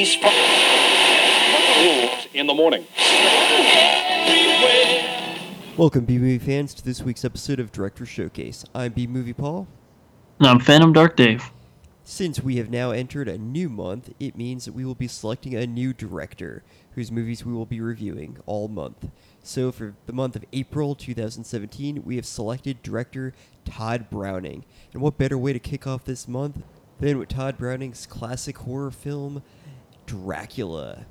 these 0.00 0.16
rules 1.76 2.26
in 2.32 2.46
the 2.46 2.54
morning. 2.54 2.86
Welcome, 5.76 6.06
B 6.06 6.16
movie 6.16 6.38
fans, 6.38 6.72
to 6.72 6.82
this 6.82 7.02
week's 7.02 7.22
episode 7.22 7.60
of 7.60 7.70
Director 7.70 8.06
Showcase. 8.06 8.64
I'm 8.74 8.92
B 8.92 9.06
movie 9.06 9.34
Paul. 9.34 9.68
And 10.38 10.48
I'm 10.48 10.58
Phantom 10.58 10.94
Dark 10.94 11.16
Dave. 11.16 11.50
Since 12.02 12.40
we 12.40 12.56
have 12.56 12.70
now 12.70 12.92
entered 12.92 13.28
a 13.28 13.36
new 13.36 13.68
month, 13.68 14.14
it 14.18 14.38
means 14.38 14.64
that 14.64 14.72
we 14.72 14.86
will 14.86 14.94
be 14.94 15.06
selecting 15.06 15.54
a 15.54 15.66
new 15.66 15.92
director 15.92 16.62
whose 16.94 17.12
movies 17.12 17.44
we 17.44 17.52
will 17.52 17.66
be 17.66 17.82
reviewing 17.82 18.38
all 18.46 18.68
month. 18.68 19.10
So, 19.42 19.70
for 19.70 19.96
the 20.06 20.14
month 20.14 20.34
of 20.34 20.46
April 20.54 20.94
2017, 20.94 22.04
we 22.06 22.16
have 22.16 22.24
selected 22.24 22.82
director 22.82 23.34
Tod 23.66 24.08
Browning. 24.08 24.64
And 24.94 25.02
what 25.02 25.18
better 25.18 25.36
way 25.36 25.52
to 25.52 25.58
kick 25.58 25.86
off 25.86 26.04
this 26.04 26.26
month 26.26 26.62
than 27.00 27.18
with 27.18 27.28
Tod 27.28 27.58
Browning's 27.58 28.06
classic 28.06 28.58
horror 28.58 28.90
film, 28.90 29.42
Dracula? 30.10 31.06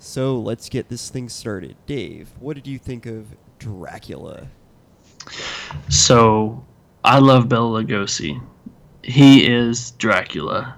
So, 0.00 0.36
let's 0.36 0.68
get 0.68 0.88
this 0.88 1.08
thing 1.08 1.28
started. 1.28 1.76
Dave, 1.86 2.30
what 2.40 2.56
did 2.56 2.66
you 2.66 2.80
think 2.80 3.06
of 3.06 3.28
Dracula? 3.60 4.48
So, 5.88 6.64
I 7.04 7.20
love 7.20 7.48
Bela 7.48 7.84
Lugosi. 7.84 8.42
He 9.04 9.46
is 9.46 9.92
Dracula. 9.92 10.74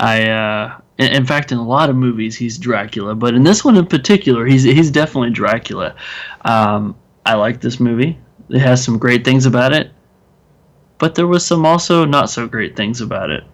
I, 0.00 0.28
uh, 0.28 0.80
in, 0.98 1.24
fact, 1.24 1.52
in 1.52 1.58
a 1.58 1.64
lot 1.64 1.88
of 1.88 1.94
movies, 1.94 2.36
he's 2.36 2.58
Dracula, 2.58 3.14
but 3.14 3.32
in 3.32 3.44
this 3.44 3.64
one 3.64 3.76
in 3.76 3.86
particular, 3.86 4.44
he's 4.44 4.64
he's 4.64 4.90
definitely 4.90 5.30
Dracula. 5.30 5.94
Um, 6.40 6.96
I 7.24 7.34
like 7.34 7.60
this 7.60 7.78
movie. 7.78 8.18
It 8.48 8.58
has 8.58 8.82
some 8.82 8.98
great 8.98 9.24
things 9.24 9.46
about 9.46 9.72
it, 9.72 9.92
but 10.98 11.14
there 11.14 11.28
was 11.28 11.46
some 11.46 11.64
also 11.64 12.04
not 12.04 12.28
so 12.28 12.48
great 12.48 12.74
things 12.74 13.00
about 13.00 13.30
it. 13.30 13.44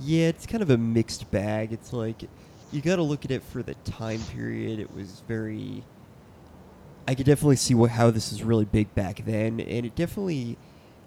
Yeah, 0.00 0.28
it's 0.28 0.46
kind 0.46 0.62
of 0.62 0.70
a 0.70 0.78
mixed 0.78 1.30
bag. 1.30 1.72
It's 1.72 1.92
like 1.92 2.24
you 2.72 2.80
got 2.80 2.96
to 2.96 3.02
look 3.02 3.24
at 3.24 3.30
it 3.30 3.42
for 3.42 3.62
the 3.62 3.74
time 3.84 4.20
period. 4.34 4.80
It 4.80 4.94
was 4.94 5.22
very. 5.28 5.84
I 7.06 7.14
could 7.14 7.26
definitely 7.26 7.56
see 7.56 7.74
what, 7.74 7.90
how 7.90 8.10
this 8.10 8.30
was 8.30 8.42
really 8.42 8.64
big 8.64 8.94
back 8.94 9.24
then, 9.24 9.60
and 9.60 9.86
it 9.86 9.94
definitely 9.94 10.56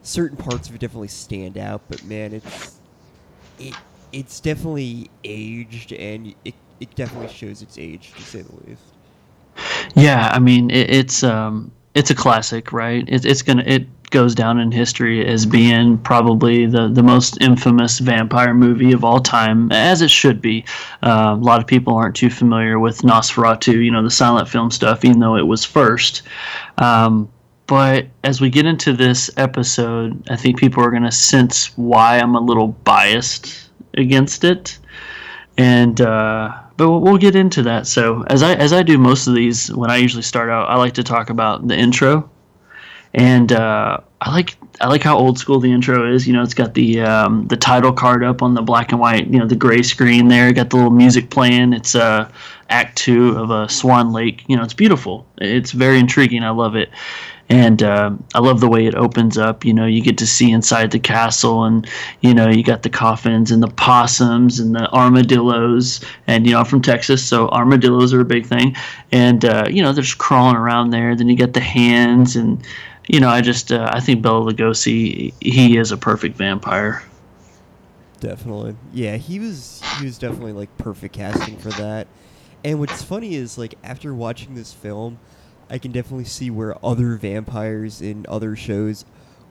certain 0.03 0.38
parts 0.38 0.69
of 0.69 0.75
it 0.75 0.80
definitely 0.80 1.07
stand 1.07 1.57
out. 1.57 1.81
But 1.89 2.03
man, 2.03 2.33
it's 2.33 2.80
it 3.59 3.75
it's 4.11 4.39
definitely 4.39 5.09
aged, 5.23 5.91
and 5.94 6.35
it 6.45 6.53
it 6.80 6.94
definitely 6.95 7.33
shows 7.33 7.61
its 7.61 7.77
age 7.77 8.13
to 8.13 8.22
say 8.22 8.41
the 8.41 8.55
least. 8.67 8.81
Yeah, 9.95 10.29
I 10.31 10.39
mean 10.39 10.69
it, 10.69 10.89
it's 10.89 11.23
um 11.23 11.72
it's 11.94 12.11
a 12.11 12.16
classic, 12.16 12.72
right? 12.72 13.03
It, 13.07 13.25
it's 13.25 13.41
gonna 13.41 13.63
it 13.66 13.88
goes 14.09 14.35
down 14.35 14.59
in 14.59 14.71
history 14.71 15.25
as 15.25 15.45
being 15.45 15.97
probably 15.99 16.65
the 16.65 16.87
the 16.87 17.03
most 17.03 17.41
infamous 17.41 17.99
vampire 17.99 18.53
movie 18.53 18.91
of 18.91 19.03
all 19.03 19.19
time, 19.19 19.71
as 19.71 20.01
it 20.01 20.11
should 20.11 20.41
be. 20.41 20.65
Uh, 21.03 21.35
a 21.37 21.43
lot 21.43 21.61
of 21.61 21.67
people 21.67 21.95
aren't 21.95 22.15
too 22.15 22.29
familiar 22.29 22.79
with 22.79 23.01
Nosferatu, 23.01 23.83
you 23.83 23.91
know, 23.91 24.03
the 24.03 24.11
silent 24.11 24.47
film 24.49 24.71
stuff, 24.71 25.05
even 25.05 25.19
though 25.19 25.35
it 25.35 25.47
was 25.47 25.65
first. 25.65 26.23
Um, 26.77 27.29
but 27.67 28.07
as 28.23 28.41
we 28.41 28.49
get 28.49 28.65
into 28.65 28.93
this 28.93 29.29
episode, 29.37 30.29
I 30.29 30.35
think 30.35 30.59
people 30.59 30.83
are 30.83 30.91
going 30.91 31.03
to 31.03 31.11
sense 31.11 31.75
why 31.77 32.19
I'm 32.19 32.35
a 32.35 32.39
little 32.39 32.67
biased 32.67 33.69
against 33.95 34.43
it, 34.43 34.77
and 35.57 35.99
uh, 35.99 36.53
but 36.77 36.89
we'll, 36.89 36.99
we'll 36.99 37.17
get 37.17 37.35
into 37.35 37.63
that. 37.63 37.87
So 37.87 38.23
as 38.27 38.43
I 38.43 38.53
as 38.55 38.73
I 38.73 38.83
do 38.83 38.97
most 38.97 39.27
of 39.27 39.33
these, 39.33 39.73
when 39.73 39.89
I 39.89 39.97
usually 39.97 40.23
start 40.23 40.49
out, 40.49 40.69
I 40.69 40.75
like 40.75 40.93
to 40.95 41.03
talk 41.03 41.29
about 41.29 41.67
the 41.67 41.75
intro, 41.75 42.29
and 43.16 43.53
uh, 43.53 43.97
I 44.19 44.31
like 44.31 44.58
I 44.81 44.88
like 44.88 45.02
how 45.02 45.17
old 45.17 45.39
school 45.39 45.59
the 45.59 45.71
intro 45.71 46.13
is. 46.13 46.27
You 46.27 46.33
know, 46.33 46.44
it's 46.44 46.53
got 46.53 46.73
the 46.73 46.99
um, 46.99 47.47
the 47.47 47.55
title 47.55 47.94
card 47.94 48.23
up 48.25 48.44
on 48.44 48.53
the 48.53 48.61
black 48.61 48.91
and 48.91 48.99
white, 48.99 49.27
you 49.27 49.39
know, 49.39 49.47
the 49.47 49.55
gray 49.55 49.81
screen 49.81 50.27
there. 50.27 50.52
Got 50.52 50.69
the 50.69 50.75
little 50.75 50.91
music 50.91 51.30
playing. 51.30 51.72
It's 51.72 51.95
uh, 51.95 52.30
Act 52.69 52.97
Two 52.97 53.38
of 53.38 53.51
a 53.51 53.69
Swan 53.69 54.12
Lake. 54.12 54.44
You 54.47 54.57
know, 54.57 54.63
it's 54.63 54.73
beautiful. 54.73 55.25
It's 55.38 55.72
very 55.72 55.97
intriguing. 55.97 56.44
I 56.44 56.50
love 56.50 56.75
it 56.75 56.89
and 57.50 57.84
uh, 57.84 58.12
I 58.34 58.39
love 58.39 58.59
the 58.59 58.67
way 58.67 58.88
it 58.88 58.95
opens 58.95 59.38
up. 59.38 59.63
You 59.66 59.73
know, 59.73 59.85
you 59.85 60.01
get 60.01 60.18
to 60.19 60.28
see 60.28 60.51
inside 60.51 60.91
the 60.91 61.00
castle, 61.00 61.63
and 61.63 61.88
you 62.22 62.34
know, 62.34 62.50
you 62.50 62.63
got 62.63 62.84
the 62.84 62.89
coffins 62.89 63.51
and 63.51 63.62
the 63.62 63.68
possums 63.68 64.59
and 64.59 64.75
the 64.75 64.91
armadillos, 64.91 66.03
and 66.28 66.45
you 66.45 66.53
know, 66.53 66.59
I'm 66.59 66.66
from 66.66 66.81
Texas, 66.81 67.23
so 67.23 67.50
armadillos 67.50 68.13
are 68.13 68.22
a 68.22 68.25
big 68.25 68.45
thing, 68.45 68.75
and 69.12 69.45
uh, 69.45 69.68
you 69.69 69.84
know, 69.84 69.94
they're 69.94 70.03
just 70.03 70.18
crawling 70.18 70.56
around 70.56 70.89
there. 70.89 71.16
Then 71.16 71.29
you 71.29 71.35
get 71.35 71.53
the 71.53 71.59
hands, 71.59 72.35
and 72.35 72.66
you 73.07 73.19
know, 73.19 73.29
I 73.29 73.41
just 73.41 73.71
uh, 73.71 73.89
I 73.91 73.99
think 73.99 74.21
Bela 74.21 74.51
Lugosi, 74.51 75.33
he 75.39 75.77
is 75.77 75.91
a 75.91 75.97
perfect 75.97 76.38
vampire. 76.38 77.03
Definitely, 78.19 78.75
yeah, 78.93 79.17
he 79.17 79.39
was 79.39 79.81
he 79.99 80.05
was 80.05 80.17
definitely 80.17 80.53
like 80.53 80.75
perfect 80.77 81.15
casting 81.15 81.57
for 81.57 81.69
that. 81.71 82.07
And 82.63 82.79
what's 82.79 83.03
funny 83.03 83.35
is 83.35 83.57
like 83.57 83.75
after 83.83 84.13
watching 84.13 84.55
this 84.55 84.73
film. 84.73 85.19
I 85.69 85.79
can 85.79 85.91
definitely 85.91 86.25
see 86.25 86.51
where 86.51 86.75
other 86.85 87.15
vampires 87.15 88.01
in 88.01 88.25
other 88.29 88.55
shows 88.55 89.05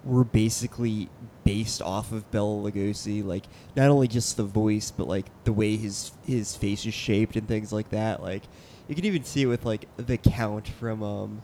were 0.04 0.25
basically 0.25 1.09
based 1.44 1.82
off 1.82 2.12
of 2.12 2.31
Bela 2.31 2.70
Lugosi. 2.70 3.25
Like 3.25 3.44
not 3.75 3.88
only 3.88 4.09
just 4.09 4.37
the 4.37 4.44
voice, 4.44 4.91
but 4.91 5.09
like 5.09 5.26
the 5.44 5.53
way 5.53 5.76
his 5.76 6.12
his 6.26 6.56
face 6.56 6.87
is 6.87 6.94
shaped 6.94 7.37
and 7.37 7.48
things 7.48 7.72
like 7.72 7.91
that. 7.91 8.22
Like 8.22 8.43
you 8.88 8.94
can 8.94 9.04
even 9.04 9.25
see 9.25 9.43
it 9.43 9.47
with 9.47 9.64
like 9.64 9.87
the 9.97 10.16
Count 10.16 10.69
from 10.69 11.03
um 11.03 11.43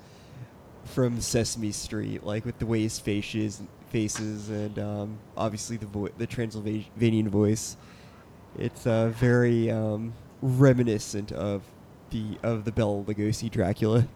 from 0.90 1.20
Sesame 1.20 1.72
Street, 1.72 2.24
like 2.24 2.44
with 2.44 2.58
the 2.58 2.66
way 2.66 2.82
his 2.82 2.98
face 2.98 3.34
is 3.34 3.62
faces 3.90 4.48
and 4.50 4.78
um, 4.78 5.18
obviously 5.36 5.76
the 5.76 5.86
vo- 5.86 6.10
the 6.18 6.26
Transylvanian 6.26 7.28
voice. 7.28 7.76
It's 8.58 8.86
uh, 8.86 9.08
very 9.08 9.70
um, 9.70 10.12
reminiscent 10.42 11.32
of 11.32 11.62
the 12.10 12.38
of 12.42 12.64
the 12.64 12.72
Bela 12.72 13.04
Lugosi 13.04 13.50
Dracula. 13.50 14.06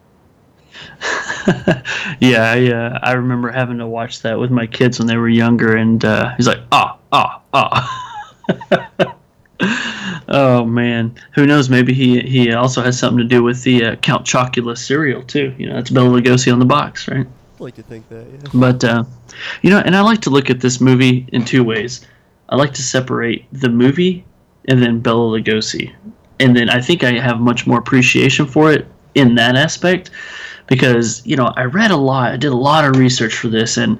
yeah, 2.19 2.51
I, 2.51 2.71
uh, 2.71 2.99
I 3.01 3.13
remember 3.13 3.49
having 3.49 3.77
to 3.77 3.87
watch 3.87 4.21
that 4.23 4.37
with 4.37 4.51
my 4.51 4.67
kids 4.67 4.99
when 4.99 5.07
they 5.07 5.15
were 5.15 5.29
younger, 5.29 5.77
and 5.77 6.03
uh, 6.03 6.35
he's 6.35 6.47
like, 6.47 6.59
ah, 6.71 6.99
ah, 7.13 7.41
ah. 7.53 9.14
man, 10.95 11.15
who 11.31 11.45
knows? 11.45 11.69
Maybe 11.69 11.93
he 11.93 12.21
he 12.21 12.53
also 12.53 12.81
has 12.81 12.97
something 12.97 13.17
to 13.17 13.23
do 13.23 13.43
with 13.43 13.63
the 13.63 13.85
uh, 13.85 13.95
Count 13.97 14.25
Chocula 14.25 14.77
cereal 14.77 15.21
too. 15.23 15.53
You 15.57 15.67
know, 15.67 15.75
that's 15.75 15.89
Bela 15.89 16.09
Lugosi 16.09 16.51
on 16.51 16.59
the 16.59 16.65
box, 16.65 17.07
right? 17.07 17.27
I 17.59 17.63
like 17.63 17.75
to 17.75 17.83
think 17.83 18.07
that. 18.09 18.25
Yeah. 18.31 18.49
But 18.53 18.83
uh, 18.83 19.03
you 19.61 19.69
know, 19.69 19.79
and 19.79 19.95
I 19.95 20.01
like 20.01 20.21
to 20.21 20.29
look 20.29 20.49
at 20.49 20.61
this 20.61 20.79
movie 20.81 21.27
in 21.31 21.45
two 21.45 21.63
ways. 21.63 22.05
I 22.49 22.55
like 22.55 22.73
to 22.73 22.83
separate 22.83 23.45
the 23.51 23.69
movie 23.69 24.23
and 24.67 24.81
then 24.81 24.99
Bela 24.99 25.39
Lugosi, 25.39 25.93
and 26.39 26.55
then 26.55 26.69
I 26.69 26.81
think 26.81 27.03
I 27.03 27.11
have 27.13 27.39
much 27.39 27.67
more 27.67 27.79
appreciation 27.79 28.45
for 28.45 28.71
it 28.71 28.87
in 29.15 29.35
that 29.35 29.55
aspect 29.55 30.11
because 30.67 31.25
you 31.25 31.35
know 31.35 31.53
I 31.55 31.63
read 31.63 31.91
a 31.91 31.97
lot, 31.97 32.33
I 32.33 32.37
did 32.37 32.51
a 32.51 32.57
lot 32.57 32.85
of 32.85 32.97
research 32.97 33.35
for 33.35 33.47
this, 33.47 33.77
and 33.77 33.99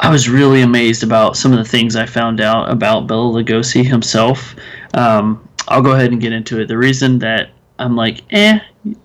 I 0.00 0.10
was 0.10 0.28
really 0.28 0.62
amazed 0.62 1.02
about 1.02 1.36
some 1.36 1.52
of 1.52 1.58
the 1.58 1.64
things 1.64 1.96
I 1.96 2.06
found 2.06 2.40
out 2.40 2.70
about 2.70 3.06
Bela 3.06 3.32
Lugosi 3.32 3.84
himself. 3.84 4.54
Um, 4.94 5.47
I'll 5.68 5.82
go 5.82 5.92
ahead 5.92 6.12
and 6.12 6.20
get 6.20 6.32
into 6.32 6.60
it. 6.60 6.68
The 6.68 6.78
reason 6.78 7.18
that 7.20 7.50
I'm 7.78 7.96
like 7.96 8.22
eh 8.30 8.58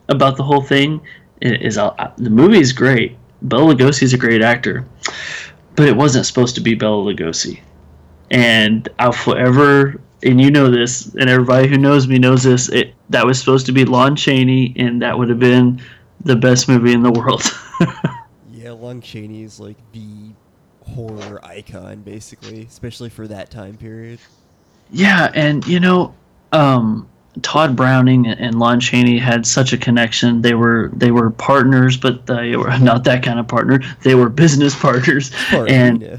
about 0.09 0.37
the 0.37 0.43
whole 0.43 0.61
thing 0.61 1.01
is 1.41 1.77
uh, 1.77 2.11
the 2.17 2.29
movie 2.29 2.59
is 2.59 2.73
great. 2.73 3.17
Bela 3.41 3.73
Lugosi 3.73 4.03
is 4.03 4.13
a 4.13 4.17
great 4.17 4.41
actor, 4.41 4.85
but 5.75 5.87
it 5.87 5.95
wasn't 5.95 6.25
supposed 6.25 6.55
to 6.55 6.61
be 6.61 6.73
Bela 6.75 7.03
Lugosi, 7.03 7.59
and 8.31 8.87
I'll 8.99 9.11
forever 9.11 9.99
and 10.23 10.39
you 10.39 10.51
know 10.51 10.71
this, 10.71 11.13
and 11.15 11.29
everybody 11.29 11.67
who 11.67 11.77
knows 11.77 12.07
me 12.07 12.17
knows 12.17 12.43
this. 12.43 12.69
It 12.69 12.93
that 13.09 13.25
was 13.25 13.39
supposed 13.39 13.65
to 13.67 13.71
be 13.71 13.85
Lon 13.85 14.15
Chaney, 14.15 14.73
and 14.77 15.01
that 15.01 15.17
would 15.17 15.29
have 15.29 15.39
been 15.39 15.81
the 16.21 16.35
best 16.35 16.67
movie 16.67 16.93
in 16.93 17.03
the 17.03 17.11
world. 17.11 17.43
yeah, 18.51 18.71
Lon 18.71 19.01
Chaney 19.01 19.43
is 19.43 19.59
like 19.59 19.77
the 19.91 20.31
horror 20.81 21.43
icon, 21.43 22.01
basically, 22.01 22.65
especially 22.65 23.09
for 23.09 23.27
that 23.27 23.51
time 23.51 23.77
period. 23.77 24.19
Yeah, 24.91 25.31
and 25.33 25.65
you 25.67 25.79
know, 25.79 26.15
um, 26.53 27.09
Tod 27.41 27.75
Browning 27.75 28.27
and 28.27 28.59
Lon 28.59 28.79
Chaney 28.79 29.17
had 29.17 29.45
such 29.45 29.73
a 29.73 29.77
connection. 29.77 30.41
They 30.41 30.53
were 30.53 30.91
they 30.93 31.11
were 31.11 31.31
partners, 31.31 31.97
but 31.97 32.27
they 32.27 32.55
were 32.55 32.77
not 32.79 33.03
that 33.05 33.23
kind 33.23 33.39
of 33.39 33.47
partner. 33.47 33.79
They 34.03 34.15
were 34.15 34.29
business 34.29 34.75
partners, 34.79 35.31
Partner, 35.49 35.73
and. 35.73 36.01
Yeah 36.01 36.17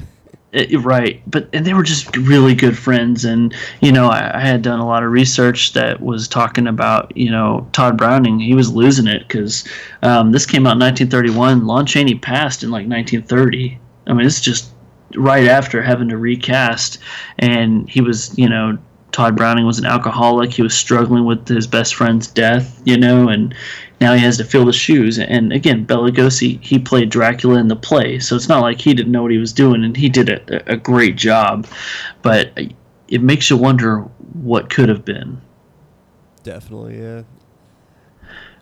it, 0.55 0.79
right, 0.85 1.21
but 1.27 1.49
and 1.51 1.65
they 1.65 1.73
were 1.73 1.83
just 1.83 2.15
really 2.15 2.55
good 2.55 2.77
friends, 2.77 3.25
and 3.25 3.53
you 3.81 3.91
know 3.91 4.07
I, 4.07 4.37
I, 4.37 4.39
had 4.39 4.61
done 4.61 4.79
a 4.79 4.87
lot 4.87 5.03
of 5.03 5.11
research 5.11 5.73
that 5.73 5.99
was 5.99 6.29
talking 6.29 6.65
about 6.65 7.15
you 7.15 7.29
know 7.29 7.67
Tod 7.73 7.97
Browning. 7.97 8.39
He 8.39 8.53
was 8.53 8.71
losing 8.71 9.05
it 9.05 9.27
because 9.27 9.67
um, 10.01 10.31
this 10.31 10.45
came 10.45 10.65
out 10.65 10.73
in 10.73 10.79
1931. 10.79 11.67
Lon 11.67 11.85
Chaney 11.85 12.15
passed 12.15 12.63
in 12.63 12.71
like 12.71 12.87
1930. 12.87 13.77
I 14.07 14.13
mean, 14.13 14.25
it's 14.25 14.39
just 14.39 14.71
right 15.15 15.45
after 15.45 15.81
having 15.81 16.07
to 16.07 16.17
recast, 16.17 16.99
and 17.37 17.89
he 17.89 17.99
was 17.99 18.37
you 18.37 18.47
know 18.47 18.77
Tod 19.15 19.37
Browning 19.37 19.65
was 19.65 19.79
an 19.79 19.85
alcoholic. 19.85 20.51
He 20.51 20.61
was 20.61 20.73
struggling 20.73 21.23
with 21.23 21.47
his 21.47 21.67
best 21.67 21.95
friend's 21.95 22.27
death, 22.27 22.81
you 22.83 22.97
know, 22.97 23.29
and 23.29 23.55
now 24.01 24.13
he 24.13 24.19
has 24.19 24.35
to 24.39 24.43
fill 24.43 24.65
the 24.65 24.73
shoes. 24.73 25.17
And 25.17 25.53
again, 25.53 25.85
Bela 25.85 26.11
Lugosi, 26.11 26.61
he 26.61 26.77
played 26.77 27.11
Dracula 27.11 27.57
in 27.59 27.69
the 27.69 27.77
play, 27.77 28.19
so 28.19 28.35
it's 28.35 28.49
not 28.49 28.61
like 28.61 28.81
he 28.81 28.93
didn't 28.93 29.13
know 29.13 29.21
what 29.21 29.31
he 29.31 29.37
was 29.37 29.53
doing, 29.53 29.85
and 29.85 29.95
he 29.95 30.09
did 30.09 30.27
a, 30.27 30.73
a 30.73 30.75
great 30.75 31.15
job. 31.15 31.65
But 32.23 32.59
it 33.07 33.21
makes 33.21 33.49
you 33.49 33.55
wonder 33.55 33.99
what 34.33 34.69
could 34.69 34.89
have 34.89 35.05
been. 35.05 35.41
Definitely, 36.43 37.01
yeah. 37.01 37.23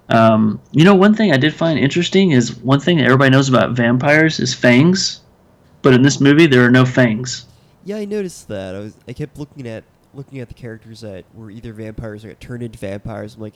Um, 0.10 0.62
you 0.72 0.86
know, 0.86 0.94
one 0.94 1.16
thing 1.16 1.32
I 1.32 1.38
did 1.38 1.56
find 1.56 1.80
interesting 1.80 2.30
is 2.30 2.58
one 2.58 2.80
thing 2.80 2.98
that 2.98 3.06
everybody 3.06 3.32
knows 3.32 3.50
about 3.50 3.72
vampires 3.72 4.40
is 4.40 4.54
fangs, 4.54 5.22
but 5.82 5.96
in 5.96 6.04
this 6.04 6.22
movie 6.22 6.46
there 6.46 6.64
are 6.64 6.70
no 6.70 6.86
fangs. 6.86 7.48
Yeah, 7.84 7.98
I 7.98 8.06
noticed 8.06 8.50
that. 8.50 8.76
I 8.76 8.80
was 8.80 8.94
I 9.08 9.14
kept 9.14 9.40
looking 9.40 9.68
at 9.68 9.84
looking 10.13 10.39
at 10.39 10.48
the 10.48 10.54
characters 10.54 11.01
that 11.01 11.25
were 11.33 11.50
either 11.51 11.74
vampires 11.74 12.24
or 12.24 12.30
got 12.30 12.39
turned 12.39 12.63
into 12.63 12.80
vampires. 12.80 13.36
I'm 13.36 13.42
like, 13.42 13.54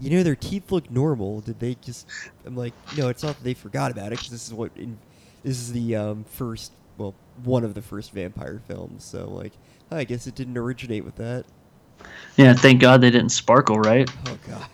you 0.00 0.10
know, 0.10 0.22
their 0.22 0.36
teeth 0.36 0.72
look 0.72 0.90
normal. 0.90 1.40
Did 1.40 1.60
they 1.60 1.76
just? 1.76 2.06
I'm 2.44 2.56
like, 2.56 2.74
no, 2.96 3.08
it's 3.08 3.22
not 3.22 3.36
that 3.36 3.44
they 3.44 3.54
forgot 3.54 3.90
about 3.90 4.06
it 4.06 4.18
because 4.18 4.30
this 4.30 4.46
is 4.46 4.54
what 4.54 4.70
in, 4.76 4.98
this 5.42 5.58
is 5.58 5.72
the 5.72 5.96
um, 5.96 6.24
first, 6.24 6.72
well, 6.98 7.14
one 7.44 7.64
of 7.64 7.74
the 7.74 7.82
first 7.82 8.12
vampire 8.12 8.60
films. 8.66 9.04
So 9.04 9.28
like, 9.28 9.52
I 9.90 10.04
guess 10.04 10.26
it 10.26 10.34
didn't 10.34 10.58
originate 10.58 11.04
with 11.04 11.16
that. 11.16 11.44
Yeah, 12.36 12.54
thank 12.54 12.80
God 12.80 13.00
they 13.00 13.10
didn't 13.10 13.30
sparkle, 13.30 13.78
right? 13.78 14.10
Oh 14.26 14.38
God. 14.48 14.66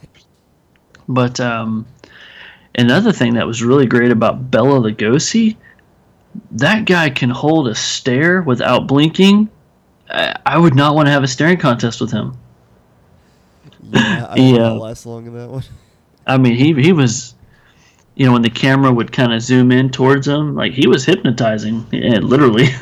But 1.08 1.40
um, 1.40 1.86
another 2.76 3.12
thing 3.12 3.34
that 3.34 3.46
was 3.46 3.62
really 3.62 3.86
great 3.86 4.10
about 4.10 4.50
Bela 4.50 4.80
Lugosi, 4.80 5.56
that 6.52 6.84
guy 6.84 7.10
can 7.10 7.30
hold 7.30 7.68
a 7.68 7.74
stare 7.74 8.42
without 8.42 8.86
blinking. 8.86 9.50
I, 10.46 10.58
would 10.58 10.74
not 10.74 10.94
want 10.94 11.06
to 11.06 11.12
have 11.12 11.22
a 11.22 11.28
staring 11.28 11.58
contest 11.58 12.00
with 12.00 12.10
him. 12.10 12.36
Yeah, 13.82 14.26
I 14.28 14.36
Yeah. 14.38 14.70
last 14.70 15.06
long 15.06 15.26
in 15.26 15.34
that 15.34 15.48
one. 15.48 15.64
I 16.26 16.36
mean, 16.38 16.54
he 16.54 16.74
he 16.80 16.92
was, 16.92 17.34
you 18.14 18.26
know, 18.26 18.32
when 18.32 18.42
the 18.42 18.50
camera 18.50 18.92
would 18.92 19.12
kind 19.12 19.32
of 19.32 19.40
zoom 19.42 19.72
in 19.72 19.90
towards 19.90 20.26
him, 20.28 20.54
like 20.54 20.72
he 20.72 20.86
was 20.86 21.04
hypnotizing, 21.04 21.86
yeah, 21.92 22.18
literally. 22.18 22.68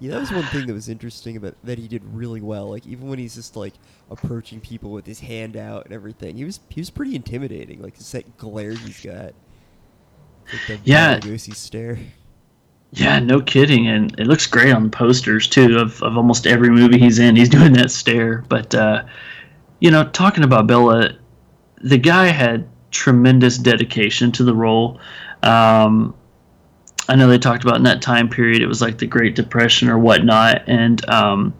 Yeah, 0.00 0.10
that 0.14 0.20
was 0.20 0.32
one 0.32 0.42
thing 0.42 0.66
that 0.66 0.72
was 0.72 0.88
interesting 0.88 1.36
about 1.36 1.54
that 1.62 1.78
he 1.78 1.86
did 1.86 2.02
really 2.04 2.40
well. 2.40 2.68
Like 2.70 2.84
even 2.88 3.06
when 3.08 3.20
he's 3.20 3.36
just 3.36 3.54
like 3.54 3.74
approaching 4.10 4.60
people 4.60 4.90
with 4.90 5.06
his 5.06 5.20
hand 5.20 5.56
out 5.56 5.84
and 5.84 5.94
everything, 5.94 6.36
he 6.36 6.44
was 6.44 6.58
he 6.70 6.80
was 6.80 6.90
pretty 6.90 7.14
intimidating. 7.14 7.80
Like 7.80 7.96
just 7.96 8.10
that 8.10 8.36
glare 8.36 8.72
he's 8.72 9.00
got. 9.00 9.32
Like 10.52 10.66
the 10.66 10.80
Yeah. 10.82 11.20
Lugosi 11.20 11.54
stare. 11.54 12.00
Yeah, 12.94 13.20
no 13.20 13.40
kidding, 13.40 13.88
and 13.88 14.18
it 14.20 14.26
looks 14.26 14.46
great 14.46 14.72
on 14.72 14.84
the 14.84 14.90
posters 14.90 15.48
too 15.48 15.78
of 15.78 16.02
of 16.02 16.16
almost 16.18 16.46
every 16.46 16.68
movie 16.68 16.98
he's 16.98 17.18
in. 17.18 17.36
He's 17.36 17.48
doing 17.58 17.72
that 17.72 17.90
stare, 17.90 18.44
but 18.48 18.74
uh, 18.74 19.04
you 19.80 19.90
know, 19.90 20.04
talking 20.04 20.44
about 20.44 20.66
Bela, 20.66 21.12
the 21.78 21.98
guy 21.98 22.26
had 22.26 22.68
tremendous 22.90 23.56
dedication 23.56 24.30
to 24.32 24.44
the 24.44 24.54
role. 24.54 25.00
Um, 25.42 26.14
I 27.08 27.16
know 27.16 27.28
they 27.28 27.38
talked 27.38 27.64
about 27.64 27.76
in 27.76 27.84
that 27.84 28.02
time 28.02 28.28
period 28.28 28.62
it 28.62 28.66
was 28.66 28.82
like 28.82 28.98
the 28.98 29.06
Great 29.06 29.34
Depression 29.34 29.88
or 29.88 29.98
whatnot, 29.98 30.68
and 30.68 31.08
um, 31.08 31.54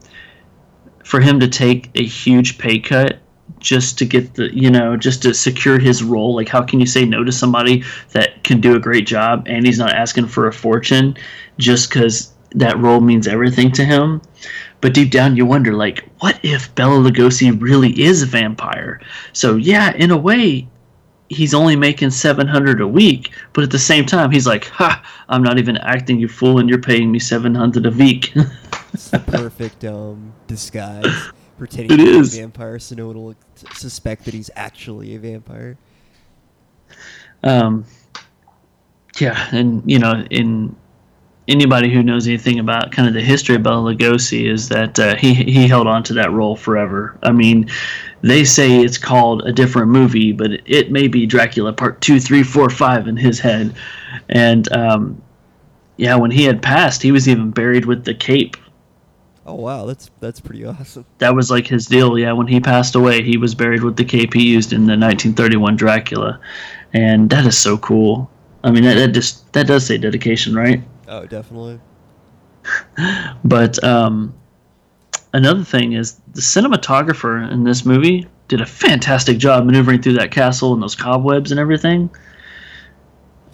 for 1.02 1.18
him 1.20 1.40
to 1.40 1.48
take 1.48 1.90
a 1.94 2.04
huge 2.04 2.58
pay 2.58 2.78
cut 2.78 3.18
just 3.58 3.98
to 3.98 4.04
get 4.04 4.34
the 4.34 4.54
you 4.54 4.70
know 4.70 4.96
just 4.96 5.22
to 5.22 5.34
secure 5.34 5.78
his 5.78 6.02
role. 6.02 6.34
Like 6.34 6.48
how 6.48 6.62
can 6.62 6.80
you 6.80 6.86
say 6.86 7.04
no 7.04 7.24
to 7.24 7.32
somebody 7.32 7.84
that 8.12 8.42
can 8.44 8.60
do 8.60 8.76
a 8.76 8.80
great 8.80 9.06
job 9.06 9.46
and 9.48 9.66
he's 9.66 9.78
not 9.78 9.92
asking 9.92 10.26
for 10.26 10.46
a 10.46 10.52
fortune 10.52 11.16
just 11.58 11.88
because 11.88 12.32
that 12.54 12.78
role 12.78 13.00
means 13.00 13.26
everything 13.26 13.72
to 13.72 13.84
him? 13.84 14.20
But 14.80 14.94
deep 14.94 15.10
down 15.10 15.36
you 15.36 15.46
wonder 15.46 15.74
like 15.74 16.08
what 16.20 16.38
if 16.42 16.74
Bela 16.74 16.98
Lugosi 16.98 17.60
really 17.60 18.00
is 18.02 18.22
a 18.22 18.26
vampire? 18.26 19.00
So 19.32 19.56
yeah 19.56 19.92
in 19.94 20.10
a 20.10 20.18
way 20.18 20.68
he's 21.28 21.54
only 21.54 21.76
making 21.76 22.10
700 22.10 22.80
a 22.82 22.86
week 22.86 23.32
but 23.54 23.64
at 23.64 23.70
the 23.70 23.78
same 23.78 24.04
time 24.04 24.30
he's 24.30 24.46
like 24.46 24.66
ha 24.66 25.02
i'm 25.30 25.42
not 25.42 25.58
even 25.58 25.78
acting 25.78 26.20
you 26.20 26.28
fool 26.28 26.58
and 26.58 26.68
you're 26.68 26.78
paying 26.78 27.10
me 27.10 27.18
700 27.18 27.86
a 27.86 27.90
week. 27.90 28.34
It's 28.92 29.08
the 29.08 29.20
perfect 29.20 29.84
um, 29.86 30.34
disguise, 30.46 31.32
pretending 31.58 31.92
It 32.00 32.04
to 32.04 32.22
be 32.22 32.38
a 32.38 32.42
vampire 32.42 32.78
so 32.78 32.94
no 32.94 33.08
one 33.08 33.22
will 33.22 33.34
suspect 33.74 34.24
that 34.24 34.34
he's 34.34 34.50
actually 34.56 35.14
a 35.14 35.18
vampire. 35.18 35.76
um 37.44 37.84
yeah 39.18 39.48
and 39.52 39.82
you 39.90 39.98
know 39.98 40.24
in 40.30 40.74
anybody 41.48 41.92
who 41.92 42.02
knows 42.02 42.26
anything 42.26 42.58
about 42.58 42.92
kind 42.92 43.08
of 43.08 43.14
the 43.14 43.20
history 43.20 43.56
of 43.56 43.62
Bela 43.62 43.94
Lugosi 43.94 44.50
is 44.50 44.68
that 44.68 44.98
uh, 44.98 45.16
he 45.16 45.34
he 45.34 45.66
held 45.66 45.86
on 45.86 46.02
to 46.04 46.14
that 46.14 46.30
role 46.30 46.56
forever. 46.56 47.18
I 47.22 47.32
mean, 47.32 47.68
they 48.22 48.44
say 48.44 48.80
it's 48.80 48.98
called 48.98 49.42
a 49.46 49.52
different 49.52 49.88
movie, 49.88 50.32
but 50.32 50.52
it, 50.52 50.62
it 50.66 50.92
may 50.92 51.08
be 51.08 51.26
Dracula 51.26 51.72
Part 51.72 52.00
Two, 52.00 52.20
Three, 52.20 52.42
Four, 52.42 52.70
Five 52.70 53.08
in 53.08 53.16
his 53.16 53.40
head. 53.40 53.74
And 54.28 54.70
um, 54.72 55.20
yeah, 55.96 56.14
when 56.16 56.30
he 56.30 56.44
had 56.44 56.62
passed, 56.62 57.02
he 57.02 57.12
was 57.12 57.28
even 57.28 57.50
buried 57.50 57.86
with 57.86 58.04
the 58.04 58.14
cape. 58.14 58.56
Oh 59.44 59.54
wow, 59.54 59.86
that's 59.86 60.10
that's 60.20 60.40
pretty 60.40 60.64
awesome. 60.64 61.04
That 61.18 61.34
was 61.34 61.50
like 61.50 61.66
his 61.66 61.86
deal. 61.86 62.16
Yeah, 62.18 62.32
when 62.32 62.46
he 62.46 62.60
passed 62.60 62.94
away, 62.94 63.22
he 63.22 63.36
was 63.36 63.54
buried 63.54 63.82
with 63.82 63.96
the 63.96 64.04
cape 64.04 64.34
he 64.34 64.44
used 64.44 64.72
in 64.72 64.82
the 64.82 64.92
1931 64.92 65.76
Dracula, 65.76 66.40
and 66.92 67.28
that 67.30 67.44
is 67.46 67.58
so 67.58 67.76
cool. 67.78 68.30
I 68.62 68.70
mean, 68.70 68.84
that, 68.84 68.94
that 68.94 69.08
just 69.08 69.52
that 69.52 69.66
does 69.66 69.84
say 69.84 69.98
dedication, 69.98 70.54
right? 70.54 70.82
Oh, 71.08 71.26
definitely. 71.26 71.80
But 73.44 73.82
um, 73.82 74.32
another 75.32 75.64
thing 75.64 75.94
is 75.94 76.20
the 76.32 76.40
cinematographer 76.40 77.50
in 77.50 77.64
this 77.64 77.84
movie 77.84 78.28
did 78.46 78.60
a 78.60 78.66
fantastic 78.66 79.38
job 79.38 79.64
maneuvering 79.64 80.00
through 80.00 80.12
that 80.14 80.30
castle 80.30 80.72
and 80.72 80.82
those 80.82 80.94
cobwebs 80.94 81.50
and 81.50 81.58
everything. 81.58 82.08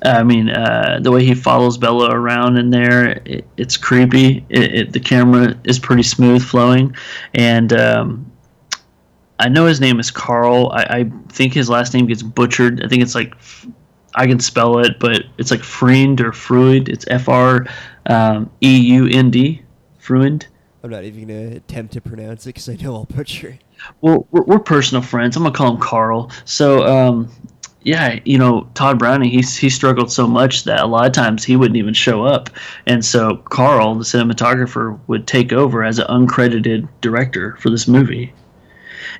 I 0.05 0.23
mean, 0.23 0.49
uh, 0.49 1.01
the 1.03 1.11
way 1.11 1.25
he 1.25 1.35
follows 1.35 1.77
Bela 1.77 2.11
around 2.15 2.57
in 2.57 2.71
there, 2.71 3.21
it, 3.25 3.45
it's 3.57 3.77
creepy. 3.77 4.45
It, 4.49 4.75
it, 4.75 4.93
the 4.93 5.01
camera 5.01 5.59
is 5.65 5.79
pretty 5.79 6.05
smooth 6.05 6.43
flowing, 6.43 6.95
and 7.35 7.73
um, 7.73 8.31
I 9.39 9.49
know 9.49 9.67
his 9.67 9.81
name 9.81 9.99
is 9.99 10.11
Karl. 10.11 10.71
I, 10.73 10.83
I 10.83 11.13
think 11.31 11.53
his 11.53 11.69
last 11.69 11.95
name 11.95 12.07
gets 12.07 12.23
butchered. 12.23 12.85
I 12.85 12.89
think 12.89 13.03
it's 13.03 13.15
like 13.15 13.35
I 14.15 14.27
can 14.27 14.41
spell 14.41 14.79
it, 14.79 14.99
but 14.99 15.25
it's 15.37 15.51
like 15.51 15.63
Freund 15.63 16.21
or 16.21 16.33
Freud. 16.33 16.89
It's 16.89 17.05
F 17.09 17.29
R 17.29 17.67
E 17.67 17.67
U 18.09 18.09
N 18.09 18.11
D, 18.11 18.13
um, 18.13 18.51
E 18.63 18.79
U 18.79 19.09
N 19.09 19.31
D. 19.31 19.63
Freund. 19.99 20.47
I'm 20.83 20.91
not 20.91 21.05
even 21.05 21.27
gonna 21.27 21.57
attempt 21.57 21.93
to 21.95 22.01
pronounce 22.01 22.47
it 22.47 22.51
because 22.51 22.69
I 22.69 22.77
know 22.77 22.95
I'll 22.95 23.05
butcher 23.05 23.49
it. 23.49 23.65
Well, 24.01 24.27
we're, 24.31 24.43
we're 24.43 24.59
personal 24.59 25.03
friends. 25.03 25.37
I'm 25.37 25.43
gonna 25.43 25.55
call 25.55 25.75
him 25.75 25.81
Karl. 25.81 26.31
So, 26.45 26.85
um, 26.85 27.31
yeah, 27.83 28.19
you 28.25 28.39
know, 28.39 28.69
Tod 28.75 28.99
Browning, 28.99 29.31
he's 29.31 29.57
he 29.57 29.71
struggled 29.71 30.11
so 30.13 30.27
much 30.27 30.65
that 30.65 30.81
a 30.81 30.87
lot 30.87 31.07
of 31.07 31.13
times 31.13 31.45
he 31.45 31.57
wouldn't 31.57 31.77
even 31.77 31.95
show 31.95 32.25
up, 32.25 32.51
and 32.87 33.05
so 33.05 33.37
Karl, 33.37 33.95
the 33.95 34.05
cinematographer, 34.05 34.99
would 35.07 35.27
take 35.27 35.53
over 35.53 35.85
as 35.85 35.99
an 35.99 36.07
uncredited 36.09 36.89
director 37.01 37.57
for 37.61 37.71
this 37.71 37.87
movie. 37.89 38.33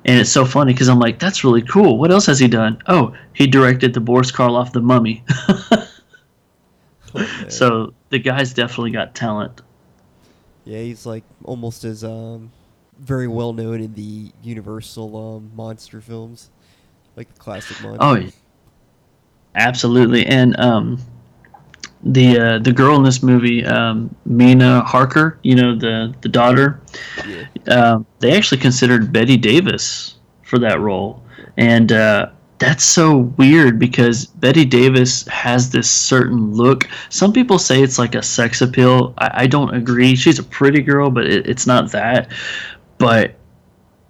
And 0.05 0.19
it's 0.19 0.31
so 0.31 0.45
funny 0.45 0.73
because 0.73 0.87
I'm 0.87 0.99
like, 0.99 1.19
that's 1.19 1.43
really 1.43 1.61
cool. 1.61 1.97
What 1.97 2.11
else 2.11 2.25
has 2.27 2.39
he 2.39 2.47
done? 2.47 2.81
Oh, 2.87 3.13
he 3.33 3.47
directed 3.47 3.93
the 3.93 3.99
Boris 3.99 4.31
Karloff 4.31 4.71
The 4.71 4.81
Mummy. 4.81 5.23
Oh, 7.15 7.25
so 7.47 7.93
the 8.09 8.19
guy's 8.19 8.53
definitely 8.53 8.91
got 8.91 9.15
talent. 9.15 9.61
yeah, 10.63 10.79
he's 10.79 11.05
like 11.07 11.23
almost 11.43 11.83
as 11.83 12.03
um 12.03 12.51
very 12.99 13.27
well 13.27 13.51
known 13.53 13.81
in 13.81 13.93
the 13.95 14.31
Universal 14.43 15.15
um 15.17 15.51
monster 15.55 16.01
films, 16.01 16.51
like 17.15 17.33
the 17.33 17.39
classic 17.39 17.81
monster. 17.81 17.97
Oh, 17.99 18.13
yeah. 18.15 18.29
Absolutely. 19.55 20.25
And 20.25 20.59
um, 20.59 20.99
the 22.03 22.39
uh, 22.39 22.59
the 22.59 22.71
girl 22.71 22.95
in 22.95 23.03
this 23.03 23.21
movie, 23.21 23.65
um, 23.65 24.15
Mina 24.25 24.81
Harker, 24.81 25.37
you 25.43 25.55
know 25.55 25.75
the 25.75 26.13
the 26.21 26.29
daughter, 26.29 26.81
yeah. 27.27 27.73
um, 27.73 28.05
they 28.19 28.35
actually 28.35 28.61
considered 28.61 29.11
Bette 29.11 29.37
Davis 29.37 30.15
for 30.43 30.59
that 30.59 30.79
role, 30.79 31.21
and 31.57 31.91
uh, 31.91 32.29
that's 32.59 32.83
so 32.83 33.17
weird 33.37 33.79
because 33.79 34.27
Bette 34.27 34.65
Davis 34.65 35.27
has 35.27 35.71
this 35.71 35.89
certain 35.89 36.53
look. 36.53 36.87
Some 37.09 37.33
people 37.33 37.59
say 37.59 37.81
it's 37.81 37.99
like 37.99 38.15
a 38.15 38.23
sex 38.23 38.61
appeal. 38.61 39.13
I, 39.17 39.43
I 39.43 39.47
don't 39.47 39.73
agree. 39.73 40.15
She's 40.15 40.39
a 40.39 40.43
pretty 40.43 40.81
girl, 40.81 41.09
but 41.09 41.25
it, 41.25 41.47
it's 41.47 41.67
not 41.67 41.91
that. 41.91 42.31
But 42.97 43.35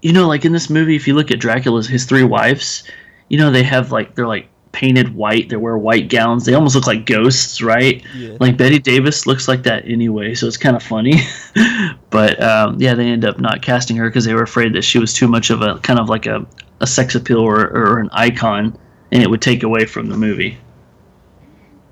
you 0.01 0.13
know, 0.13 0.27
like 0.27 0.45
in 0.45 0.51
this 0.51 0.69
movie, 0.69 0.95
if 0.95 1.07
you 1.07 1.15
look 1.15 1.31
at 1.31 1.39
Dracula's 1.39 1.87
his 1.87 2.05
three 2.05 2.23
wives, 2.23 2.83
you 3.29 3.37
know 3.39 3.49
they 3.49 3.63
have 3.63 3.91
like 3.91 4.13
they're 4.13 4.27
like 4.27 4.47
painted 4.71 5.15
white. 5.15 5.49
They 5.49 5.55
wear 5.55 5.77
white 5.77 6.09
gowns. 6.09 6.45
They 6.45 6.53
almost 6.53 6.75
look 6.75 6.87
like 6.87 7.05
ghosts, 7.05 7.61
right? 7.61 8.03
Yeah. 8.15 8.37
Like 8.39 8.57
Bette 8.57 8.79
Davis 8.79 9.25
looks 9.25 9.47
like 9.47 9.63
that 9.63 9.87
anyway, 9.87 10.35
so 10.35 10.47
it's 10.47 10.57
kind 10.57 10.75
of 10.75 10.83
funny. 10.83 11.15
but 12.09 12.41
um, 12.41 12.79
yeah, 12.79 12.93
they 12.93 13.07
end 13.07 13.25
up 13.25 13.39
not 13.39 13.61
casting 13.61 13.97
her 13.97 14.09
because 14.09 14.25
they 14.25 14.33
were 14.33 14.43
afraid 14.43 14.73
that 14.73 14.83
she 14.83 14.99
was 14.99 15.13
too 15.13 15.27
much 15.27 15.49
of 15.49 15.61
a 15.61 15.79
kind 15.79 15.99
of 15.99 16.09
like 16.09 16.25
a, 16.25 16.45
a 16.81 16.87
sex 16.87 17.15
appeal 17.15 17.39
or, 17.39 17.67
or 17.69 17.99
an 17.99 18.09
icon, 18.11 18.77
and 19.11 19.23
it 19.23 19.29
would 19.29 19.41
take 19.41 19.63
away 19.63 19.85
from 19.85 20.07
the 20.07 20.17
movie. 20.17 20.57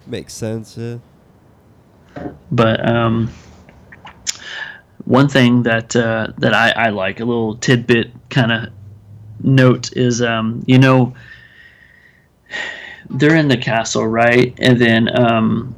Makes 0.05 0.33
sense. 0.33 0.77
Yeah. 0.77 0.97
But 2.51 2.87
um, 2.87 3.31
one 5.05 5.27
thing 5.27 5.63
that 5.63 5.95
uh, 5.95 6.27
that 6.37 6.53
I, 6.53 6.71
I 6.71 6.89
like, 6.89 7.19
a 7.19 7.25
little 7.25 7.55
tidbit 7.57 8.11
kind 8.29 8.51
of 8.51 8.69
note, 9.41 9.95
is 9.95 10.21
um, 10.21 10.63
you 10.65 10.77
know 10.77 11.13
they're 13.09 13.35
in 13.35 13.47
the 13.47 13.57
castle, 13.57 14.07
right? 14.07 14.53
And 14.59 14.79
then 14.79 15.15
um, 15.17 15.75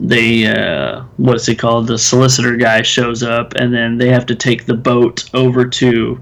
they 0.00 0.46
uh, 0.46 1.02
what's 1.16 1.48
it 1.48 1.56
called? 1.56 1.86
The 1.86 1.98
solicitor 1.98 2.56
guy 2.56 2.82
shows 2.82 3.22
up, 3.22 3.54
and 3.54 3.72
then 3.72 3.98
they 3.98 4.08
have 4.08 4.26
to 4.26 4.34
take 4.34 4.66
the 4.66 4.74
boat 4.74 5.28
over 5.34 5.66
to 5.66 6.20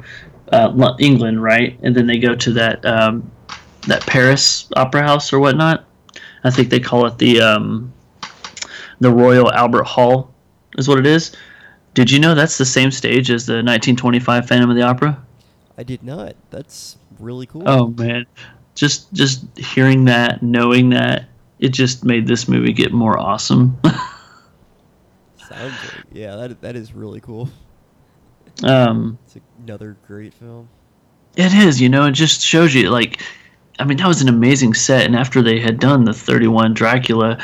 uh, 0.52 0.94
England, 1.00 1.42
right? 1.42 1.78
And 1.82 1.94
then 1.94 2.06
they 2.06 2.18
go 2.18 2.34
to 2.34 2.52
that 2.52 2.84
um, 2.84 3.30
that 3.86 4.02
Paris 4.06 4.68
Opera 4.76 5.02
House 5.02 5.32
or 5.32 5.40
whatnot. 5.40 5.84
I 6.44 6.50
think 6.50 6.68
they 6.68 6.80
call 6.80 7.06
it 7.06 7.18
the 7.18 7.40
um, 7.40 7.92
the 9.00 9.10
Royal 9.10 9.52
Albert 9.52 9.84
Hall, 9.84 10.32
is 10.78 10.88
what 10.88 10.98
it 10.98 11.06
is. 11.06 11.34
Did 11.94 12.10
you 12.10 12.18
know 12.18 12.34
that's 12.34 12.58
the 12.58 12.64
same 12.64 12.90
stage 12.90 13.30
as 13.30 13.46
the 13.46 13.54
1925 13.54 14.48
Phantom 14.48 14.70
of 14.70 14.76
the 14.76 14.82
Opera? 14.82 15.24
I 15.78 15.82
did 15.84 16.02
not. 16.02 16.34
That's 16.50 16.96
really 17.18 17.46
cool. 17.46 17.62
Oh 17.66 17.88
man, 17.88 18.26
just 18.74 19.12
just 19.12 19.44
hearing 19.58 20.04
that, 20.06 20.42
knowing 20.42 20.90
that, 20.90 21.26
it 21.58 21.68
just 21.70 22.04
made 22.04 22.26
this 22.26 22.48
movie 22.48 22.72
get 22.72 22.92
more 22.92 23.18
awesome. 23.18 23.78
Sounds 25.36 25.74
like 25.84 26.04
yeah, 26.12 26.36
that 26.36 26.60
that 26.62 26.76
is 26.76 26.92
really 26.92 27.20
cool. 27.20 27.48
um, 28.62 29.18
It's 29.26 29.36
another 29.62 29.96
great 30.06 30.32
film. 30.34 30.68
it 31.36 31.52
is, 31.52 31.80
you 31.80 31.88
know, 31.88 32.06
it 32.06 32.12
just 32.12 32.40
shows 32.40 32.74
you 32.74 32.90
like, 32.90 33.20
I 33.78 33.84
mean, 33.84 33.98
that 33.98 34.06
was 34.08 34.22
an 34.22 34.28
amazing 34.28 34.74
set. 34.74 35.04
And 35.06 35.16
after 35.16 35.42
they 35.42 35.60
had 35.60 35.78
done 35.80 36.04
the 36.04 36.12
31 36.12 36.74
Dracula, 36.74 37.38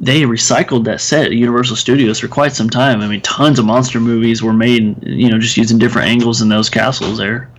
they 0.00 0.22
recycled 0.22 0.84
that 0.84 1.00
set 1.00 1.26
at 1.26 1.32
Universal 1.32 1.76
Studios 1.76 2.18
for 2.20 2.28
quite 2.28 2.52
some 2.52 2.68
time. 2.70 3.00
I 3.00 3.08
mean, 3.08 3.20
tons 3.22 3.58
of 3.58 3.64
monster 3.64 4.00
movies 4.00 4.42
were 4.42 4.52
made, 4.52 5.02
you 5.02 5.30
know, 5.30 5.38
just 5.38 5.56
using 5.56 5.78
different 5.78 6.08
angles 6.08 6.42
in 6.42 6.48
those 6.48 6.68
castles 6.68 7.18
there. 7.18 7.50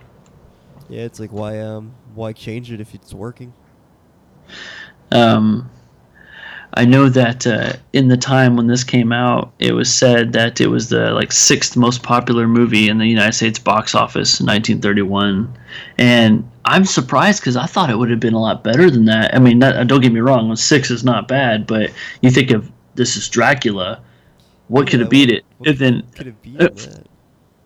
Yeah, 0.89 1.01
it's 1.01 1.20
like 1.20 1.32
why 1.32 1.60
um 1.60 1.93
why 2.15 2.34
change 2.34 2.72
it 2.72 2.79
if 2.82 2.93
it's 2.93 3.13
working? 3.13 3.53
Um, 5.12 5.70
I 6.75 6.86
know 6.86 7.08
that 7.10 7.46
uh, 7.46 7.74
in 7.93 8.08
the 8.08 8.17
time 8.17 8.55
when 8.55 8.67
this 8.67 8.84
came 8.84 9.12
out, 9.12 9.53
it 9.60 9.74
was 9.74 9.93
said 9.93 10.34
that 10.34 10.60
it 10.60 10.67
was 10.67 10.89
the 10.89 11.12
like 11.12 11.32
sixth 11.32 11.77
most 11.77 12.01
popular 12.01 12.48
movie 12.48 12.89
in 12.89 12.98
the 12.98 13.05
United 13.05 13.34
States 13.34 13.60
box 13.60 13.93
office 13.93 14.39
in 14.39 14.48
1931, 14.48 15.55
and 15.98 16.50
I'm 16.65 16.86
surprised 16.86 17.41
because 17.41 17.55
I 17.55 17.67
thought 17.67 17.89
it 17.89 17.98
would 17.98 18.10
have 18.10 18.20
been 18.20 18.34
a 18.34 18.41
lot 18.41 18.63
better 18.63 18.89
than 18.89 19.05
that. 19.05 19.36
I 19.36 19.39
mean, 19.39 19.60
that, 19.60 19.86
don't 19.88 20.01
get 20.01 20.12
me 20.12 20.22
wrong, 20.22 20.55
six 20.55 20.89
is 20.89 21.03
not 21.03 21.27
bad, 21.27 21.67
but 21.67 21.91
you 22.22 22.32
think 22.32 22.51
of 22.51 22.72
this 22.96 23.15
is 23.15 23.29
Dracula, 23.29 24.01
what 24.67 24.88
could 24.88 25.01
have 25.01 25.10
beat 25.10 25.29
it? 25.29 25.43
what 25.58 25.70
And 25.70 25.77
then 25.77 26.03
Could 26.15 26.27
have 26.27 26.41
beat 26.41 26.58
that. 26.58 27.05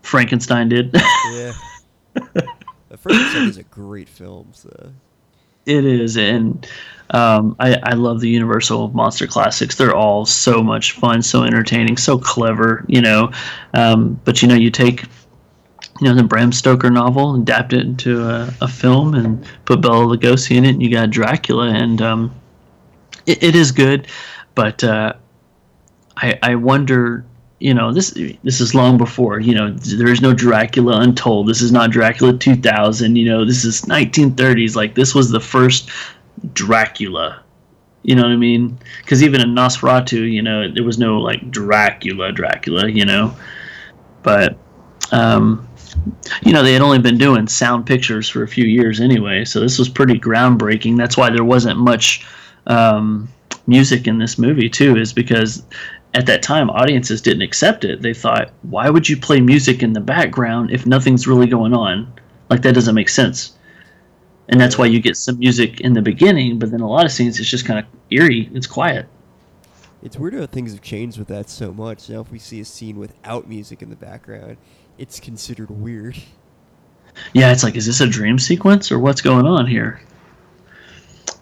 Frankenstein 0.01 0.69
did. 0.69 0.95
Yeah. 1.31 1.53
The 2.89 2.97
first 2.97 3.33
one 3.33 3.47
is 3.47 3.57
a 3.57 3.63
great 3.63 4.09
film, 4.09 4.49
so 4.53 4.93
It 5.65 5.85
is, 5.85 6.17
and 6.17 6.65
um, 7.11 7.55
I, 7.59 7.75
I 7.83 7.93
love 7.95 8.21
the 8.21 8.29
Universal 8.29 8.89
monster 8.89 9.27
classics. 9.27 9.75
They're 9.75 9.95
all 9.95 10.25
so 10.25 10.63
much 10.63 10.93
fun, 10.93 11.21
so 11.21 11.43
entertaining, 11.43 11.97
so 11.97 12.17
clever, 12.17 12.85
you 12.87 13.01
know. 13.01 13.31
Um, 13.73 14.21
but 14.25 14.41
you 14.41 14.47
know, 14.47 14.55
you 14.55 14.71
take 14.71 15.03
you 16.01 16.07
know 16.09 16.15
the 16.15 16.23
Bram 16.23 16.53
Stoker 16.53 16.89
novel, 16.89 17.35
adapt 17.35 17.73
it 17.73 17.81
into 17.81 18.23
a, 18.23 18.53
a 18.61 18.67
film, 18.69 19.15
and 19.15 19.45
put 19.65 19.81
Bela 19.81 20.05
Lugosi 20.17 20.55
in 20.57 20.65
it, 20.65 20.71
and 20.71 20.83
you 20.83 20.91
got 20.91 21.09
Dracula, 21.11 21.69
and 21.73 22.01
um, 22.01 22.35
it, 23.27 23.43
it 23.43 23.55
is 23.55 23.71
good. 23.73 24.07
But 24.55 24.83
uh, 24.83 25.13
I 26.17 26.39
I 26.43 26.55
wonder. 26.55 27.26
You 27.59 27.73
know 27.73 27.91
this. 27.91 28.11
This 28.43 28.61
is 28.61 28.75
long 28.75 28.97
before. 28.97 29.39
You 29.39 29.55
know 29.55 29.71
there 29.71 30.11
is 30.11 30.21
no 30.21 30.33
Dracula 30.33 30.99
Untold. 31.01 31.47
This 31.47 31.61
is 31.61 31.71
not 31.71 31.91
Dracula 31.91 32.37
2000. 32.37 33.15
You 33.15 33.25
know 33.25 33.45
this 33.45 33.65
is 33.65 33.81
1930s. 33.81 34.75
Like 34.75 34.95
this 34.95 35.15
was 35.15 35.31
the 35.31 35.39
first 35.39 35.89
Dracula. 36.53 37.41
You 38.03 38.15
know 38.15 38.21
what 38.21 38.31
I 38.31 38.37
mean? 38.37 38.77
Because 39.01 39.23
even 39.23 39.41
in 39.41 39.49
Nosferatu, 39.49 40.31
you 40.31 40.41
know, 40.41 40.71
there 40.71 40.83
was 40.83 40.99
no 40.99 41.17
like 41.17 41.49
Dracula, 41.49 42.31
Dracula. 42.31 42.87
You 42.87 43.05
know, 43.05 43.35
but 44.21 44.57
um, 45.11 45.67
you 46.43 46.53
know 46.53 46.63
they 46.63 46.73
had 46.73 46.81
only 46.81 46.99
been 46.99 47.17
doing 47.17 47.47
sound 47.47 47.85
pictures 47.85 48.29
for 48.29 48.43
a 48.43 48.47
few 48.47 48.65
years 48.65 48.99
anyway, 48.99 49.45
so 49.45 49.59
this 49.59 49.79
was 49.79 49.89
pretty 49.89 50.19
groundbreaking. 50.19 50.97
That's 50.97 51.17
why 51.17 51.29
there 51.29 51.43
wasn't 51.43 51.79
much 51.79 52.25
um, 52.67 53.29
music 53.67 54.07
in 54.07 54.17
this 54.17 54.37
movie 54.37 54.69
too, 54.69 54.97
is 54.97 55.13
because 55.13 55.63
at 56.17 56.25
that 56.25 56.43
time 56.43 56.69
audiences 56.69 57.21
didn't 57.21 57.43
accept 57.43 57.85
it. 57.85 58.01
They 58.01 58.13
thought, 58.13 58.51
why 58.63 58.89
would 58.89 59.07
you 59.07 59.15
play 59.15 59.39
music 59.39 59.83
in 59.83 59.93
the 59.93 60.01
background 60.01 60.71
if 60.71 60.85
nothing's 60.85 61.27
really 61.27 61.47
going 61.47 61.73
on? 61.73 62.11
Like 62.49 62.61
that 62.63 62.75
doesn't 62.75 62.95
make 62.95 63.09
sense 63.09 63.53
and 64.49 64.61
that's 64.61 64.77
why 64.77 64.85
you 64.85 65.01
get 65.01 65.17
some 65.17 65.37
music 65.39 65.81
in 65.81 65.91
the 65.91 66.01
beginning 66.01 66.57
but 66.57 66.71
then 66.71 66.79
a 66.79 66.89
lot 66.89 67.05
of 67.05 67.11
scenes 67.11 67.37
it's 67.37 67.49
just 67.49 67.65
kind 67.65 67.79
of 67.79 67.85
eerie 68.09 68.49
it's 68.53 68.65
quiet 68.65 69.05
it's 70.03 70.17
weird 70.17 70.35
how 70.35 70.45
things 70.45 70.71
have 70.71 70.81
changed 70.81 71.17
with 71.17 71.27
that 71.29 71.49
so 71.49 71.73
much. 71.73 72.09
Now 72.09 72.21
if 72.21 72.31
we 72.31 72.39
see 72.39 72.59
a 72.61 72.65
scene 72.65 72.97
without 72.97 73.49
music 73.49 73.81
in 73.81 73.89
the 73.89 73.95
background, 73.95 74.57
it's 74.97 75.19
considered 75.19 75.71
weird. 75.71 76.15
yeah 77.33 77.51
it's 77.51 77.63
like 77.63 77.75
is 77.75 77.87
this 77.87 77.99
a 77.99 78.07
dream 78.07 78.37
sequence 78.37 78.91
or 78.91 78.99
what's 78.99 79.21
going 79.21 79.45
on 79.47 79.65
here 79.65 79.99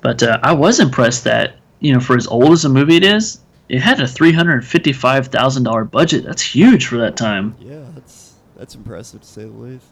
but 0.01 0.24
uh, 0.24 0.39
i 0.41 0.53
was 0.53 0.79
impressed 0.79 1.25
that 1.25 1.58
you 1.82 1.94
know 1.94 2.00
for 2.00 2.15
as 2.15 2.27
old 2.27 2.53
as 2.53 2.62
the 2.62 2.70
movie 2.70 2.96
it 2.96 3.03
is 3.03 3.41
it 3.69 3.81
had 3.81 4.00
a 4.00 4.03
$355000 4.03 5.91
budget. 5.91 6.24
That's 6.24 6.41
huge 6.41 6.86
for 6.88 6.98
that 6.98 7.17
time. 7.17 7.55
Yeah, 7.60 7.84
that's 7.93 8.34
that's 8.55 8.75
impressive 8.75 9.22
to 9.22 9.27
say 9.27 9.43
the 9.43 9.50
least. 9.50 9.86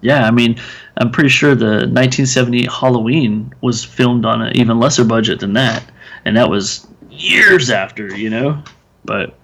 yeah 0.00 0.26
i 0.26 0.30
mean 0.32 0.58
i'm 0.96 1.08
pretty 1.10 1.28
sure 1.28 1.54
the 1.54 1.86
1978 1.86 2.68
halloween 2.68 3.54
was 3.60 3.84
filmed 3.84 4.24
on 4.24 4.42
an 4.42 4.56
even 4.56 4.80
lesser 4.80 5.04
budget 5.04 5.38
than 5.40 5.52
that. 5.52 5.84
And 6.24 6.36
that 6.36 6.50
was 6.50 6.86
years 7.10 7.70
after 7.70 8.12
you 8.16 8.28
know? 8.28 8.60
But 9.04 9.38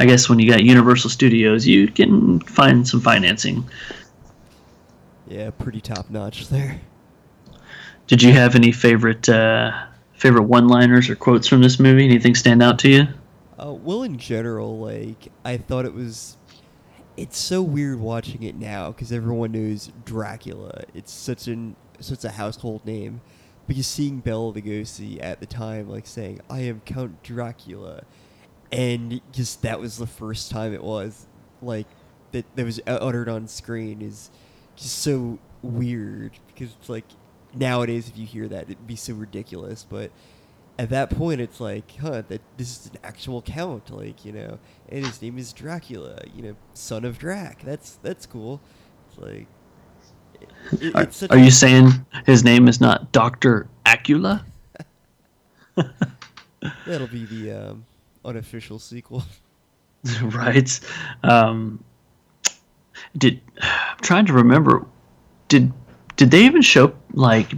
i 0.00 0.06
guess 0.06 0.30
when 0.30 0.38
you 0.38 0.50
got 0.50 0.62
universal 0.64 1.10
studios 1.10 1.66
you 1.66 1.88
can 1.88 2.40
find 2.40 2.88
some 2.88 3.00
financing. 3.02 3.68
Yeah, 5.28 5.50
pretty 5.50 5.80
top 5.82 6.08
notch 6.10 6.48
there. 6.48 6.80
did 8.06 8.22
you 8.22 8.32
have 8.32 8.54
any 8.54 8.72
favorite 8.72 9.28
uh, 9.28 9.72
favorite 10.22 10.44
one 10.44 10.68
liners 10.68 11.10
or 11.10 11.16
quotes 11.16 11.48
from 11.48 11.60
this 11.60 11.80
movie 11.80 12.04
anything 12.04 12.34
stand 12.34 12.62
out 12.62 12.78
to 12.78 12.88
you 12.88 13.08
Uh, 13.58 13.72
well, 13.72 14.02
in 14.02 14.18
general, 14.18 14.78
like 14.78 15.30
I 15.44 15.56
thought 15.56 15.84
it 15.84 15.94
was. 15.94 16.36
It's 17.16 17.36
so 17.38 17.62
weird 17.62 18.00
watching 18.00 18.42
it 18.42 18.54
now 18.56 18.90
because 18.90 19.12
everyone 19.12 19.52
knows 19.52 19.92
Dracula. 20.04 20.84
It's 20.94 21.12
such 21.12 21.46
an 21.46 21.76
such 22.00 22.24
a 22.24 22.30
household 22.30 22.84
name, 22.86 23.20
you 23.68 23.82
seeing 23.82 24.18
Bela 24.20 24.52
Lugosi 24.52 25.22
at 25.22 25.40
the 25.40 25.46
time, 25.46 25.88
like 25.88 26.06
saying, 26.06 26.40
"I 26.50 26.60
am 26.60 26.80
Count 26.84 27.22
Dracula," 27.22 28.02
and 28.70 29.20
just 29.32 29.62
that 29.62 29.80
was 29.80 29.96
the 29.98 30.06
first 30.06 30.50
time 30.50 30.74
it 30.74 30.82
was 30.82 31.26
like 31.60 31.86
that 32.32 32.44
that 32.56 32.64
was 32.64 32.80
uttered 32.86 33.28
on 33.28 33.46
screen 33.46 34.02
is 34.02 34.30
just 34.76 34.98
so 34.98 35.38
weird 35.62 36.32
because 36.48 36.74
it's 36.78 36.88
like 36.88 37.04
nowadays 37.54 38.08
if 38.08 38.16
you 38.16 38.26
hear 38.26 38.48
that 38.48 38.64
it'd 38.64 38.86
be 38.86 38.96
so 38.96 39.14
ridiculous, 39.14 39.86
but 39.88 40.10
at 40.78 40.90
that 40.90 41.10
point 41.10 41.40
it's 41.40 41.60
like 41.60 41.96
huh 41.96 42.22
that 42.28 42.40
this 42.56 42.78
is 42.78 42.86
an 42.86 42.98
actual 43.04 43.42
count 43.42 43.90
like 43.90 44.24
you 44.24 44.32
know 44.32 44.58
and 44.88 45.04
his 45.04 45.20
name 45.20 45.36
is 45.36 45.52
dracula 45.52 46.18
you 46.34 46.42
know 46.42 46.56
son 46.74 47.04
of 47.04 47.18
drac. 47.18 47.62
That's 47.62 47.98
that's 48.02 48.26
cool. 48.26 48.60
It's 49.08 49.18
like 49.18 49.46
it, 50.80 51.30
are, 51.30 51.36
are 51.36 51.38
you 51.38 51.50
saying 51.50 51.90
his 52.26 52.42
name 52.42 52.68
is 52.68 52.80
not 52.80 53.12
dr 53.12 53.68
acula? 53.86 54.44
That'll 56.86 57.06
be 57.08 57.24
the 57.24 57.52
um, 57.52 57.86
unofficial 58.24 58.78
sequel. 58.78 59.24
Right. 60.20 60.80
Um 61.22 61.84
did 63.16 63.40
i'm 63.60 63.98
trying 64.00 64.26
to 64.26 64.32
remember 64.32 64.86
did 65.48 65.72
did 66.16 66.30
they 66.30 66.44
even 66.44 66.62
show 66.62 66.94
like 67.14 67.52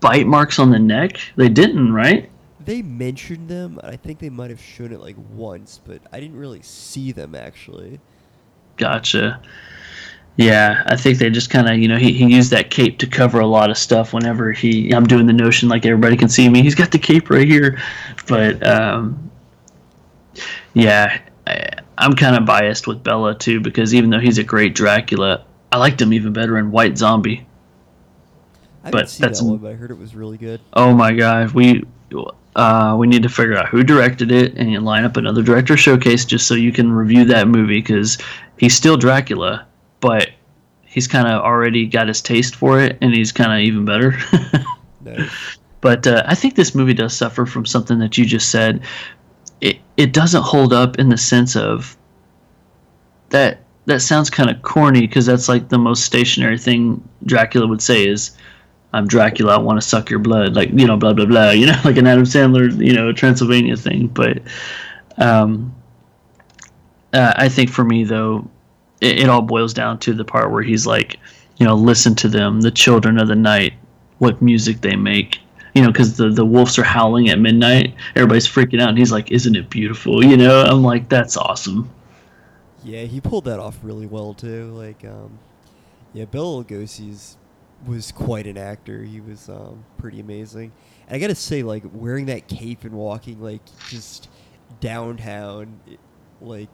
bite 0.00 0.26
marks 0.26 0.58
on 0.58 0.70
the 0.70 0.78
neck? 0.78 1.18
They 1.36 1.48
didn't 1.48 1.92
right? 1.92 2.30
They 2.64 2.82
mentioned 2.82 3.48
them. 3.48 3.78
I 3.82 3.96
think 3.96 4.18
they 4.18 4.30
might 4.30 4.50
have 4.50 4.60
shown 4.60 4.92
it 4.92 5.00
like 5.00 5.16
once 5.32 5.80
but 5.84 6.00
i 6.12 6.20
didn't 6.20 6.36
really 6.36 6.62
see 6.62 7.12
them 7.12 7.34
actually. 7.34 8.00
Gotcha. 8.76 9.40
Yeah 10.36 10.82
i 10.86 10.96
think 10.96 11.18
they 11.18 11.30
just 11.30 11.50
kind 11.50 11.68
of 11.68 11.78
you 11.78 11.86
know 11.86 11.96
he, 11.96 12.12
he 12.12 12.34
used 12.34 12.50
that 12.50 12.70
cape 12.70 12.98
to 12.98 13.06
cover 13.06 13.38
a 13.38 13.46
lot 13.46 13.70
of 13.70 13.78
stuff 13.78 14.12
whenever 14.12 14.50
he 14.50 14.90
i'm 14.92 15.06
doing 15.06 15.26
the 15.26 15.32
notion 15.32 15.68
like 15.68 15.86
everybody 15.86 16.16
can 16.16 16.28
see 16.28 16.48
me. 16.48 16.62
He's 16.62 16.74
got 16.74 16.90
the 16.90 16.98
cape 16.98 17.30
right 17.30 17.46
here. 17.46 17.80
But 18.26 18.66
um 18.66 19.30
yeah 20.72 21.20
I, 21.46 21.68
i'm 21.98 22.14
kind 22.14 22.34
of 22.36 22.44
biased 22.44 22.86
with 22.86 23.04
Bela 23.04 23.38
too 23.38 23.60
because 23.60 23.94
even 23.94 24.10
though 24.10 24.18
he's 24.18 24.38
a 24.38 24.44
great 24.44 24.74
dracula 24.74 25.44
i 25.74 25.76
liked 25.76 26.00
him 26.00 26.12
even 26.12 26.32
better 26.32 26.56
in 26.58 26.70
white 26.70 26.96
zombie 26.96 27.44
i 28.84 28.90
But 28.90 29.08
that's- 29.08 29.38
that 29.40 29.44
one 29.44 29.58
but 29.58 29.70
i 29.72 29.74
heard 29.74 29.90
it 29.90 29.98
was 29.98 30.14
really 30.14 30.38
good 30.38 30.60
Oh 30.72 30.94
my 30.94 31.12
god, 31.12 31.50
we 31.52 31.82
uh, 32.56 32.94
we 32.96 33.08
need 33.08 33.24
to 33.24 33.28
figure 33.28 33.56
out 33.56 33.66
who 33.68 33.82
directed 33.82 34.30
it 34.30 34.54
and 34.54 34.84
line 34.84 35.04
up 35.04 35.16
another 35.16 35.42
director 35.42 35.76
showcase 35.76 36.24
just 36.24 36.46
so 36.46 36.54
you 36.54 36.70
can 36.70 36.92
review 36.92 37.24
that 37.24 37.48
movie 37.48 37.80
because 37.80 38.16
he's 38.58 38.74
still 38.76 38.96
Dracula, 38.96 39.66
but 39.98 40.30
he's 40.84 41.08
kind 41.08 41.26
of 41.26 41.42
already 41.42 41.86
got 41.86 42.06
his 42.06 42.22
taste 42.22 42.54
for 42.54 42.80
it 42.80 42.96
and 43.00 43.12
he's 43.12 43.32
kind 43.32 43.52
of 43.52 43.58
even 43.58 43.84
better. 43.84 44.16
nice 45.00 45.28
but 45.80 46.06
uh, 46.06 46.22
I 46.26 46.34
think 46.36 46.54
this 46.54 46.74
movie 46.76 46.94
does 46.94 47.14
suffer 47.16 47.44
from 47.44 47.66
something 47.66 47.98
that 47.98 48.16
you 48.16 48.24
just 48.24 48.50
said. 48.50 48.82
It 49.60 49.78
it 49.96 50.12
doesn't 50.12 50.42
hold 50.42 50.72
up 50.72 50.98
in 51.00 51.08
the 51.08 51.18
sense 51.18 51.56
of 51.56 51.96
that 53.30 53.63
that 53.86 54.00
sounds 54.00 54.30
kind 54.30 54.50
of 54.50 54.62
corny 54.62 55.02
because 55.02 55.26
that's 55.26 55.48
like 55.48 55.68
the 55.68 55.78
most 55.78 56.04
stationary 56.04 56.58
thing 56.58 57.06
Dracula 57.24 57.66
would 57.66 57.82
say 57.82 58.06
is, 58.06 58.36
"I'm 58.92 59.06
Dracula. 59.06 59.54
I 59.54 59.58
want 59.58 59.80
to 59.80 59.86
suck 59.86 60.10
your 60.10 60.20
blood." 60.20 60.54
Like 60.54 60.70
you 60.70 60.86
know, 60.86 60.96
blah 60.96 61.12
blah 61.12 61.26
blah. 61.26 61.50
You 61.50 61.66
know, 61.66 61.80
like 61.84 61.96
an 61.96 62.06
Adam 62.06 62.24
Sandler, 62.24 62.74
you 62.84 62.94
know, 62.94 63.12
Transylvania 63.12 63.76
thing. 63.76 64.08
But 64.08 64.40
um, 65.18 65.74
uh, 67.12 67.34
I 67.36 67.48
think 67.48 67.70
for 67.70 67.84
me 67.84 68.04
though, 68.04 68.48
it, 69.00 69.20
it 69.20 69.28
all 69.28 69.42
boils 69.42 69.74
down 69.74 69.98
to 70.00 70.14
the 70.14 70.24
part 70.24 70.50
where 70.50 70.62
he's 70.62 70.86
like, 70.86 71.18
you 71.58 71.66
know, 71.66 71.74
listen 71.74 72.14
to 72.16 72.28
them, 72.28 72.62
the 72.62 72.70
children 72.70 73.18
of 73.18 73.28
the 73.28 73.36
night, 73.36 73.74
what 74.18 74.40
music 74.40 74.80
they 74.80 74.96
make. 74.96 75.38
You 75.74 75.82
know, 75.82 75.88
because 75.88 76.16
the, 76.16 76.30
the 76.30 76.44
wolves 76.44 76.78
are 76.78 76.84
howling 76.84 77.30
at 77.30 77.40
midnight. 77.40 77.96
Everybody's 78.14 78.46
freaking 78.46 78.80
out, 78.80 78.90
and 78.90 78.98
he's 78.98 79.10
like, 79.10 79.32
"Isn't 79.32 79.56
it 79.56 79.70
beautiful?" 79.70 80.24
You 80.24 80.36
know, 80.36 80.62
I'm 80.62 80.84
like, 80.84 81.08
"That's 81.08 81.36
awesome." 81.36 81.90
Yeah, 82.84 83.04
he 83.04 83.20
pulled 83.20 83.46
that 83.46 83.58
off 83.58 83.78
really 83.82 84.06
well 84.06 84.34
too. 84.34 84.66
Like, 84.72 85.04
um, 85.04 85.38
yeah, 86.12 86.26
Bill 86.26 86.62
Lugosi's 86.62 87.38
was 87.86 88.12
quite 88.12 88.46
an 88.46 88.58
actor. 88.58 89.02
He 89.02 89.20
was 89.20 89.48
um, 89.48 89.84
pretty 89.98 90.20
amazing. 90.20 90.72
And 91.06 91.16
I 91.16 91.18
gotta 91.18 91.34
say, 91.34 91.62
like 91.62 91.82
wearing 91.92 92.26
that 92.26 92.46
cape 92.46 92.84
and 92.84 92.92
walking 92.92 93.40
like 93.40 93.62
just 93.88 94.28
downtown, 94.80 95.80
like 96.40 96.68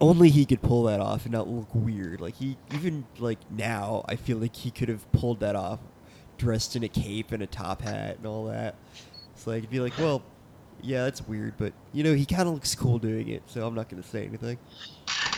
only 0.00 0.30
he 0.30 0.44
could 0.46 0.62
pull 0.62 0.84
that 0.84 1.00
off 1.00 1.24
and 1.24 1.32
not 1.32 1.48
look 1.48 1.74
weird. 1.74 2.20
Like 2.20 2.36
he 2.36 2.56
even 2.72 3.04
like 3.18 3.38
now, 3.50 4.04
I 4.08 4.16
feel 4.16 4.38
like 4.38 4.54
he 4.54 4.70
could 4.70 4.88
have 4.88 5.10
pulled 5.12 5.40
that 5.40 5.56
off, 5.56 5.80
dressed 6.36 6.76
in 6.76 6.84
a 6.84 6.88
cape 6.88 7.32
and 7.32 7.42
a 7.42 7.46
top 7.46 7.82
hat 7.82 8.18
and 8.18 8.26
all 8.26 8.46
that. 8.46 8.76
It's 9.34 9.46
like 9.46 9.58
it'd 9.58 9.70
be 9.70 9.80
like, 9.80 9.98
well, 9.98 10.22
yeah, 10.82 11.04
that's 11.04 11.26
weird, 11.26 11.54
but 11.58 11.72
you 11.92 12.02
know, 12.04 12.14
he 12.14 12.24
kind 12.24 12.48
of 12.48 12.54
looks 12.54 12.74
cool 12.74 12.98
doing 12.98 13.28
it, 13.28 13.42
so 13.46 13.66
I'm 13.66 13.74
not 13.74 13.88
gonna 13.88 14.02
say 14.02 14.26
anything. 14.26 14.58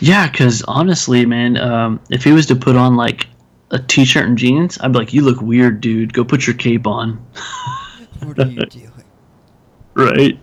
Yeah, 0.01 0.31
because 0.31 0.63
honestly, 0.63 1.27
man, 1.27 1.57
um, 1.57 2.01
if 2.11 2.25
he 2.25 2.33
was 2.33 2.47
to 2.47 2.57
put 2.57 2.77
on 2.77 2.97
like 2.97 3.27
a 3.71 3.79
t-shirt 3.79 4.27
and 4.27 4.37
jeans, 4.37 4.79
I'd 4.81 4.93
be 4.93 4.99
like, 4.99 5.13
"You 5.13 5.23
look 5.23 5.41
weird, 5.41 5.81
dude. 5.81 6.13
Go 6.13 6.25
put 6.25 6.47
your 6.47 6.57
cape 6.57 6.87
on." 6.87 7.25
What 8.23 8.39
are 8.39 8.47
you 8.47 8.61
doing? 8.67 9.05
right. 9.95 10.39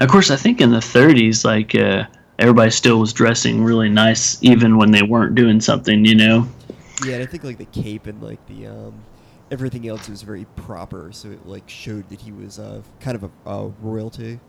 Of 0.00 0.08
course, 0.08 0.30
I 0.30 0.36
think 0.36 0.62
in 0.62 0.70
the 0.70 0.78
30s, 0.78 1.44
like 1.44 1.74
uh, 1.74 2.04
everybody 2.38 2.70
still 2.70 2.98
was 3.00 3.12
dressing 3.12 3.62
really 3.62 3.90
nice, 3.90 4.42
even 4.42 4.78
when 4.78 4.92
they 4.92 5.02
weren't 5.02 5.34
doing 5.34 5.60
something. 5.60 6.06
You 6.06 6.14
know. 6.14 6.48
Yeah, 7.04 7.14
and 7.14 7.22
I 7.22 7.26
think 7.26 7.44
like 7.44 7.58
the 7.58 7.66
cape 7.66 8.06
and 8.06 8.22
like 8.22 8.44
the 8.46 8.68
um, 8.68 8.94
everything 9.52 9.86
else 9.86 10.08
was 10.08 10.22
very 10.22 10.46
proper, 10.56 11.10
so 11.12 11.30
it 11.30 11.46
like 11.46 11.68
showed 11.68 12.08
that 12.08 12.20
he 12.20 12.32
was 12.32 12.58
uh, 12.58 12.82
kind 13.00 13.14
of 13.14 13.24
a, 13.24 13.50
a 13.50 13.68
royalty. 13.80 14.40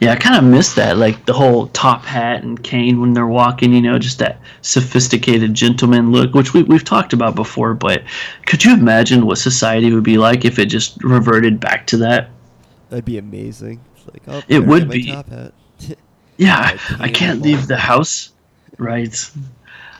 Yeah, 0.00 0.12
I 0.12 0.16
kind 0.16 0.36
of 0.36 0.44
miss 0.44 0.74
that, 0.74 0.96
like 0.96 1.24
the 1.26 1.32
whole 1.32 1.68
top 1.68 2.04
hat 2.04 2.42
and 2.44 2.62
cane 2.62 3.00
when 3.00 3.14
they're 3.14 3.26
walking. 3.26 3.72
You 3.72 3.80
know, 3.80 3.98
just 3.98 4.18
that 4.18 4.40
sophisticated 4.62 5.54
gentleman 5.54 6.12
look, 6.12 6.34
which 6.34 6.52
we, 6.52 6.62
we've 6.64 6.84
talked 6.84 7.12
about 7.12 7.34
before. 7.34 7.72
But 7.74 8.02
could 8.46 8.64
you 8.64 8.74
imagine 8.74 9.26
what 9.26 9.38
society 9.38 9.92
would 9.94 10.04
be 10.04 10.18
like 10.18 10.44
if 10.44 10.58
it 10.58 10.66
just 10.66 11.02
reverted 11.02 11.58
back 11.60 11.86
to 11.88 11.96
that? 11.98 12.30
That'd 12.90 13.04
be 13.04 13.18
amazing. 13.18 13.80
It's 13.96 14.06
like, 14.12 14.22
oh, 14.28 14.42
It 14.48 14.64
would 14.66 14.90
be. 14.90 15.06
top 15.10 15.28
hat. 15.28 15.52
Yeah, 16.38 16.78
I 17.00 17.08
can't 17.08 17.40
leave 17.40 17.66
the 17.66 17.78
house. 17.78 18.32
Right. 18.76 19.16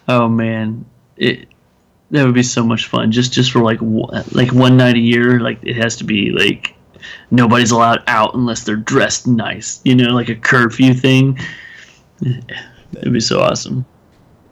Oh 0.07 0.29
man, 0.29 0.85
it 1.17 1.49
that 2.11 2.25
would 2.25 2.35
be 2.35 2.43
so 2.43 2.65
much 2.65 2.87
fun. 2.87 3.11
Just 3.11 3.33
just 3.33 3.51
for 3.51 3.61
like 3.61 3.81
like 4.33 4.53
one 4.53 4.77
night 4.77 4.97
a 4.97 5.01
year. 5.01 5.41
Like 5.41 5.59
it 5.63 5.77
has 5.77 5.97
to 5.97 6.05
be 6.05 6.31
like 6.31 6.75
nobody's 7.31 7.71
allowed 7.71 8.03
out 8.07 8.35
unless 8.35 8.65
they're 8.65 8.77
dressed 8.77 9.27
nice. 9.27 9.81
You 9.85 9.95
know, 9.95 10.11
like 10.11 10.29
a 10.29 10.37
curfew 10.37 10.95
thing. 10.95 11.39
It'd 12.23 13.13
be 13.13 13.21
so 13.21 13.41
awesome. 13.41 13.85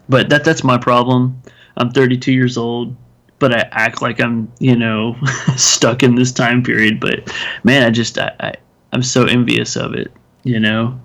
But 0.09 0.29
that 0.31 0.45
that's 0.45 0.65
my 0.65 0.79
problem. 0.79 1.41
I'm 1.77 1.91
32 1.91 2.33
years 2.33 2.57
old, 2.57 2.95
but 3.39 3.55
I 3.55 3.69
act 3.71 4.03
like 4.03 4.21
I'm 4.21 4.53
you 4.59 4.77
know 4.77 5.17
stuck 5.57 6.03
in 6.03 6.15
this 6.15 6.33
time 6.33 6.63
period. 6.63 7.01
But 7.01 7.33
man, 7.63 7.85
I 7.85 7.91
just 7.91 8.19
I, 8.19 8.33
I 8.41 8.55
I'm 8.93 9.03
so 9.03 9.25
envious 9.25 9.77
of 9.77 9.95
it. 9.95 10.13
You 10.43 10.61
know. 10.61 11.01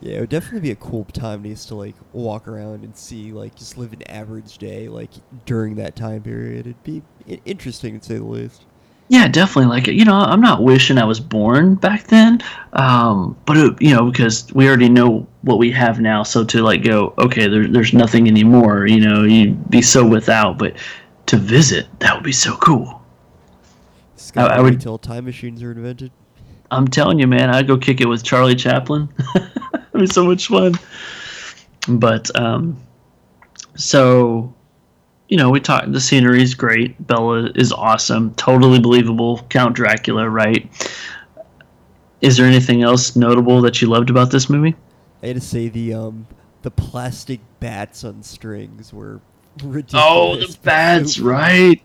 Yeah, 0.00 0.16
it 0.16 0.20
would 0.20 0.30
definitely 0.30 0.60
be 0.60 0.70
a 0.70 0.76
cool 0.76 1.04
time 1.12 1.42
to 1.42 1.48
just 1.50 1.68
to 1.68 1.74
like 1.74 1.94
walk 2.12 2.48
around 2.48 2.84
and 2.84 2.96
see 2.96 3.32
like 3.32 3.54
just 3.54 3.76
live 3.76 3.92
an 3.92 4.02
average 4.08 4.56
day 4.58 4.88
like 4.88 5.10
during 5.44 5.74
that 5.76 5.94
time 5.94 6.22
period. 6.22 6.66
It'd 6.66 6.82
be 6.84 7.02
interesting 7.44 8.00
to 8.00 8.06
say 8.06 8.14
the 8.16 8.24
least. 8.24 8.64
Yeah, 9.08 9.28
definitely. 9.28 9.66
Like 9.66 9.88
you 9.88 10.04
know, 10.06 10.14
I'm 10.14 10.40
not 10.40 10.62
wishing 10.62 10.96
I 10.96 11.04
was 11.04 11.20
born 11.20 11.74
back 11.74 12.04
then, 12.06 12.40
um, 12.74 13.36
but 13.44 13.56
it, 13.58 13.82
you 13.82 13.92
know, 13.94 14.08
because 14.10 14.50
we 14.54 14.66
already 14.68 14.88
know 14.88 15.26
what 15.42 15.58
we 15.58 15.70
have 15.72 16.00
now. 16.00 16.22
So 16.22 16.44
to 16.44 16.62
like 16.62 16.82
go, 16.84 17.12
okay, 17.18 17.46
there, 17.48 17.66
there's 17.68 17.92
nothing 17.92 18.26
anymore. 18.26 18.86
You 18.86 19.00
know, 19.00 19.24
you'd 19.24 19.68
be 19.68 19.82
so 19.82 20.06
without. 20.06 20.58
But 20.58 20.76
to 21.26 21.36
visit, 21.36 21.88
that 21.98 22.14
would 22.14 22.24
be 22.24 22.32
so 22.32 22.56
cool. 22.56 23.02
I- 24.36 24.46
I 24.46 24.60
would- 24.60 24.80
till 24.80 24.96
time 24.96 25.24
machines 25.26 25.62
are 25.62 25.72
invented. 25.72 26.12
I'm 26.70 26.86
telling 26.86 27.18
you, 27.18 27.26
man, 27.26 27.50
I'd 27.50 27.66
go 27.66 27.76
kick 27.76 28.00
it 28.00 28.06
with 28.06 28.22
Charlie 28.22 28.54
Chaplin. 28.54 29.08
It'd 29.94 30.08
be 30.08 30.12
so 30.12 30.24
much 30.24 30.46
fun. 30.48 30.74
But 31.88 32.34
um, 32.38 32.80
so 33.76 34.54
you 35.30 35.36
know, 35.36 35.48
we 35.48 35.60
talked. 35.60 35.92
The 35.92 36.00
scenery 36.00 36.42
is 36.42 36.54
great. 36.54 37.06
Bela 37.06 37.50
is 37.54 37.72
awesome. 37.72 38.34
Totally 38.34 38.80
believable. 38.80 39.46
Count 39.48 39.76
Dracula, 39.76 40.28
right? 40.28 40.68
Is 42.20 42.36
there 42.36 42.46
anything 42.46 42.82
else 42.82 43.16
notable 43.16 43.60
that 43.62 43.80
you 43.80 43.88
loved 43.88 44.10
about 44.10 44.30
this 44.30 44.50
movie? 44.50 44.74
I 45.22 45.28
had 45.28 45.36
to 45.36 45.40
say 45.40 45.68
the 45.68 45.94
um 45.94 46.26
the 46.62 46.70
plastic 46.70 47.40
bats 47.60 48.04
on 48.04 48.22
strings 48.22 48.92
were 48.92 49.20
ridiculous. 49.62 50.04
Oh, 50.06 50.36
the 50.36 50.58
bats, 50.62 51.18
right? 51.20 51.80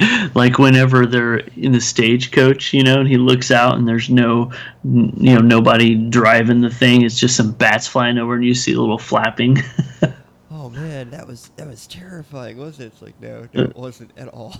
Like 0.34 0.58
whenever 0.58 1.06
they're 1.06 1.38
in 1.56 1.72
the 1.72 1.80
stagecoach, 1.80 2.72
you 2.72 2.82
know, 2.82 3.00
and 3.00 3.08
he 3.08 3.16
looks 3.16 3.50
out 3.50 3.76
and 3.76 3.88
there's 3.88 4.08
no, 4.10 4.52
n- 4.84 5.12
you 5.16 5.34
know, 5.34 5.40
nobody 5.40 5.94
driving 5.94 6.60
the 6.60 6.70
thing. 6.70 7.02
It's 7.02 7.18
just 7.18 7.34
some 7.34 7.52
bats 7.52 7.88
flying 7.88 8.18
over, 8.18 8.34
and 8.34 8.44
you 8.44 8.54
see 8.54 8.74
a 8.74 8.80
little 8.80 8.98
flapping. 8.98 9.58
Oh 10.50 10.70
man, 10.70 11.10
that 11.10 11.26
was 11.26 11.50
that 11.56 11.66
was 11.66 11.86
terrifying, 11.86 12.58
wasn't 12.58 12.82
it? 12.82 12.86
It's 12.92 13.00
like 13.00 13.20
no, 13.22 13.48
no, 13.54 13.62
it 13.62 13.76
wasn't 13.76 14.10
at 14.18 14.28
all. 14.28 14.54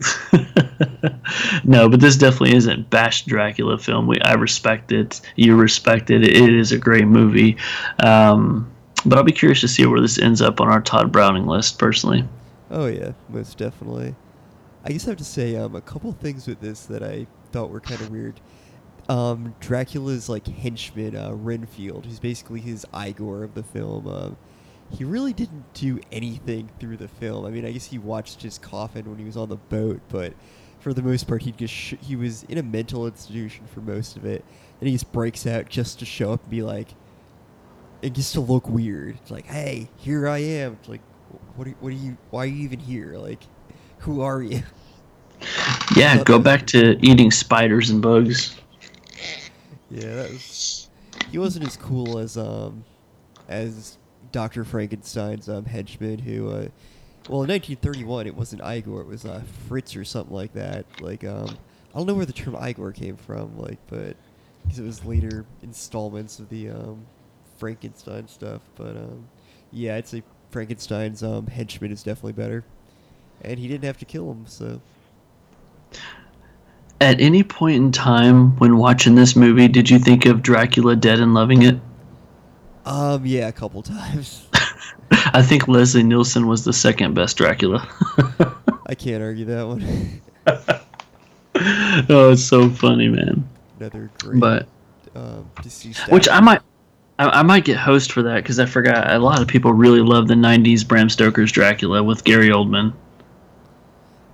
no, 1.64 1.88
but 1.88 1.98
this 1.98 2.16
definitely 2.16 2.54
isn't 2.56 2.88
bash 2.88 3.24
Dracula 3.24 3.76
film. 3.78 4.06
We 4.06 4.20
I 4.20 4.34
respect 4.34 4.92
it. 4.92 5.20
You 5.34 5.56
respect 5.56 6.10
it. 6.10 6.22
It 6.22 6.54
is 6.54 6.70
a 6.70 6.78
great 6.78 7.06
movie. 7.06 7.56
Um, 7.98 8.70
but 9.04 9.18
I'll 9.18 9.24
be 9.24 9.32
curious 9.32 9.60
to 9.62 9.68
see 9.68 9.84
where 9.86 10.00
this 10.00 10.18
ends 10.18 10.40
up 10.40 10.60
on 10.60 10.68
our 10.68 10.80
Tod 10.80 11.10
Browning 11.10 11.46
list, 11.46 11.78
personally. 11.78 12.24
Oh 12.70 12.86
yeah, 12.86 13.12
most 13.28 13.58
definitely. 13.58 14.14
I 14.84 14.92
just 14.92 15.06
have 15.06 15.16
to 15.16 15.24
say 15.24 15.56
um, 15.56 15.74
a 15.74 15.80
couple 15.80 16.12
things 16.12 16.46
with 16.46 16.60
this 16.60 16.86
that 16.86 17.02
I 17.02 17.26
thought 17.52 17.70
were 17.70 17.80
kind 17.80 18.00
of 18.00 18.10
weird. 18.12 18.40
Um, 19.08 19.54
Dracula's 19.60 20.28
like 20.28 20.46
henchman, 20.46 21.16
uh, 21.16 21.32
Renfield, 21.32 22.06
who's 22.06 22.20
basically 22.20 22.60
his 22.60 22.86
Igor 22.94 23.42
of 23.42 23.54
the 23.54 23.62
film. 23.62 24.06
Um, 24.06 24.36
he 24.90 25.04
really 25.04 25.32
didn't 25.32 25.72
do 25.74 26.00
anything 26.10 26.70
through 26.78 26.96
the 26.96 27.08
film. 27.08 27.44
I 27.44 27.50
mean, 27.50 27.64
I 27.64 27.72
guess 27.72 27.86
he 27.86 27.98
watched 27.98 28.42
his 28.42 28.58
coffin 28.58 29.08
when 29.08 29.18
he 29.18 29.24
was 29.24 29.36
on 29.36 29.48
the 29.48 29.56
boat, 29.56 30.00
but 30.08 30.34
for 30.80 30.92
the 30.94 31.02
most 31.02 31.28
part, 31.28 31.42
he 31.42 31.52
just 31.52 31.72
sh- 31.72 31.94
he 32.00 32.16
was 32.16 32.42
in 32.44 32.58
a 32.58 32.62
mental 32.62 33.06
institution 33.06 33.66
for 33.66 33.80
most 33.80 34.16
of 34.16 34.24
it, 34.24 34.44
and 34.80 34.88
he 34.88 34.94
just 34.94 35.12
breaks 35.12 35.46
out 35.46 35.68
just 35.68 35.98
to 36.00 36.04
show 36.04 36.32
up 36.32 36.42
and 36.42 36.50
be 36.50 36.62
like, 36.62 36.88
and 38.02 38.14
just 38.14 38.32
to 38.34 38.40
look 38.40 38.68
weird. 38.68 39.16
It's 39.16 39.30
like, 39.30 39.46
hey, 39.46 39.88
here 39.96 40.26
I 40.26 40.38
am. 40.38 40.72
It's 40.74 40.88
like, 40.88 41.02
what 41.56 41.68
are, 41.68 41.72
what 41.80 41.88
are 41.90 41.96
you? 41.96 42.16
Why 42.30 42.44
are 42.44 42.46
you 42.46 42.64
even 42.64 42.80
here? 42.80 43.16
Like, 43.16 43.42
who 44.00 44.22
are 44.22 44.42
you? 44.42 44.62
Yeah, 45.96 46.22
go 46.22 46.38
back 46.38 46.66
to 46.68 46.98
eating 47.04 47.30
spiders 47.30 47.90
and 47.90 48.02
bugs. 48.02 48.56
Yeah, 49.90 50.14
that 50.14 50.30
was. 50.30 50.88
He 51.30 51.38
wasn't 51.38 51.66
as 51.66 51.76
cool 51.76 52.18
as 52.18 52.36
um, 52.36 52.84
as 53.48 53.98
Doctor 54.32 54.64
Frankenstein's 54.64 55.48
um 55.48 55.64
henchman 55.64 56.18
who, 56.18 56.48
uh, 56.48 56.68
well, 57.28 57.42
in 57.42 57.48
1931 57.48 58.26
it 58.26 58.36
wasn't 58.36 58.62
Igor, 58.62 59.02
it 59.02 59.06
was 59.06 59.24
uh, 59.24 59.42
Fritz 59.68 59.96
or 59.96 60.04
something 60.04 60.34
like 60.34 60.52
that. 60.54 60.86
Like 61.00 61.24
um, 61.24 61.56
I 61.94 61.98
don't 61.98 62.06
know 62.06 62.14
where 62.14 62.26
the 62.26 62.32
term 62.32 62.56
Igor 62.60 62.92
came 62.92 63.16
from, 63.16 63.58
like, 63.58 63.78
but 63.88 64.16
because 64.62 64.78
it 64.78 64.84
was 64.84 65.04
later 65.04 65.44
installments 65.62 66.38
of 66.38 66.48
the 66.48 66.70
um, 66.70 67.06
Frankenstein 67.58 68.28
stuff. 68.28 68.62
But 68.76 68.96
um, 68.96 69.28
yeah, 69.72 69.96
I'd 69.96 70.06
say 70.08 70.22
Frankenstein's 70.50 71.22
um 71.22 71.46
henchman 71.46 71.92
is 71.92 72.02
definitely 72.02 72.32
better, 72.32 72.64
and 73.42 73.58
he 73.58 73.68
didn't 73.68 73.84
have 73.84 73.98
to 73.98 74.04
kill 74.04 74.30
him, 74.30 74.44
so. 74.46 74.80
At 77.00 77.20
any 77.20 77.42
point 77.42 77.76
in 77.76 77.92
time 77.92 78.56
when 78.58 78.76
watching 78.76 79.14
this 79.14 79.34
movie, 79.34 79.68
did 79.68 79.88
you 79.88 79.98
think 79.98 80.26
of 80.26 80.42
Dracula 80.42 80.96
dead 80.96 81.18
and 81.20 81.32
loving 81.32 81.62
it? 81.62 81.78
Um, 82.84 83.24
yeah, 83.24 83.48
a 83.48 83.52
couple 83.52 83.82
times. 83.82 84.46
I 85.10 85.42
think 85.42 85.66
Leslie 85.68 86.02
Nielsen 86.02 86.46
was 86.46 86.64
the 86.64 86.72
second 86.72 87.14
best 87.14 87.36
Dracula. 87.36 87.88
I 88.86 88.94
can't 88.94 89.22
argue 89.22 89.44
that 89.46 89.66
one. 89.66 90.20
oh, 92.08 92.32
it's 92.32 92.44
so 92.44 92.68
funny, 92.68 93.08
man. 93.08 93.48
Another 93.78 94.10
great 94.22 94.40
But 94.40 94.68
um, 95.14 95.50
deceased. 95.62 96.10
which 96.10 96.28
I 96.28 96.40
might 96.40 96.60
I, 97.18 97.40
I 97.40 97.42
might 97.42 97.64
get 97.64 97.76
host 97.76 98.12
for 98.12 98.22
that 98.22 98.36
because 98.36 98.58
I 98.58 98.66
forgot 98.66 99.12
a 99.12 99.18
lot 99.18 99.40
of 99.42 99.48
people 99.48 99.72
really 99.72 100.00
love 100.00 100.28
the 100.28 100.34
'90s 100.34 100.86
Bram 100.86 101.08
Stoker's 101.08 101.52
Dracula 101.52 102.02
with 102.02 102.24
Gary 102.24 102.48
Oldman. 102.48 102.92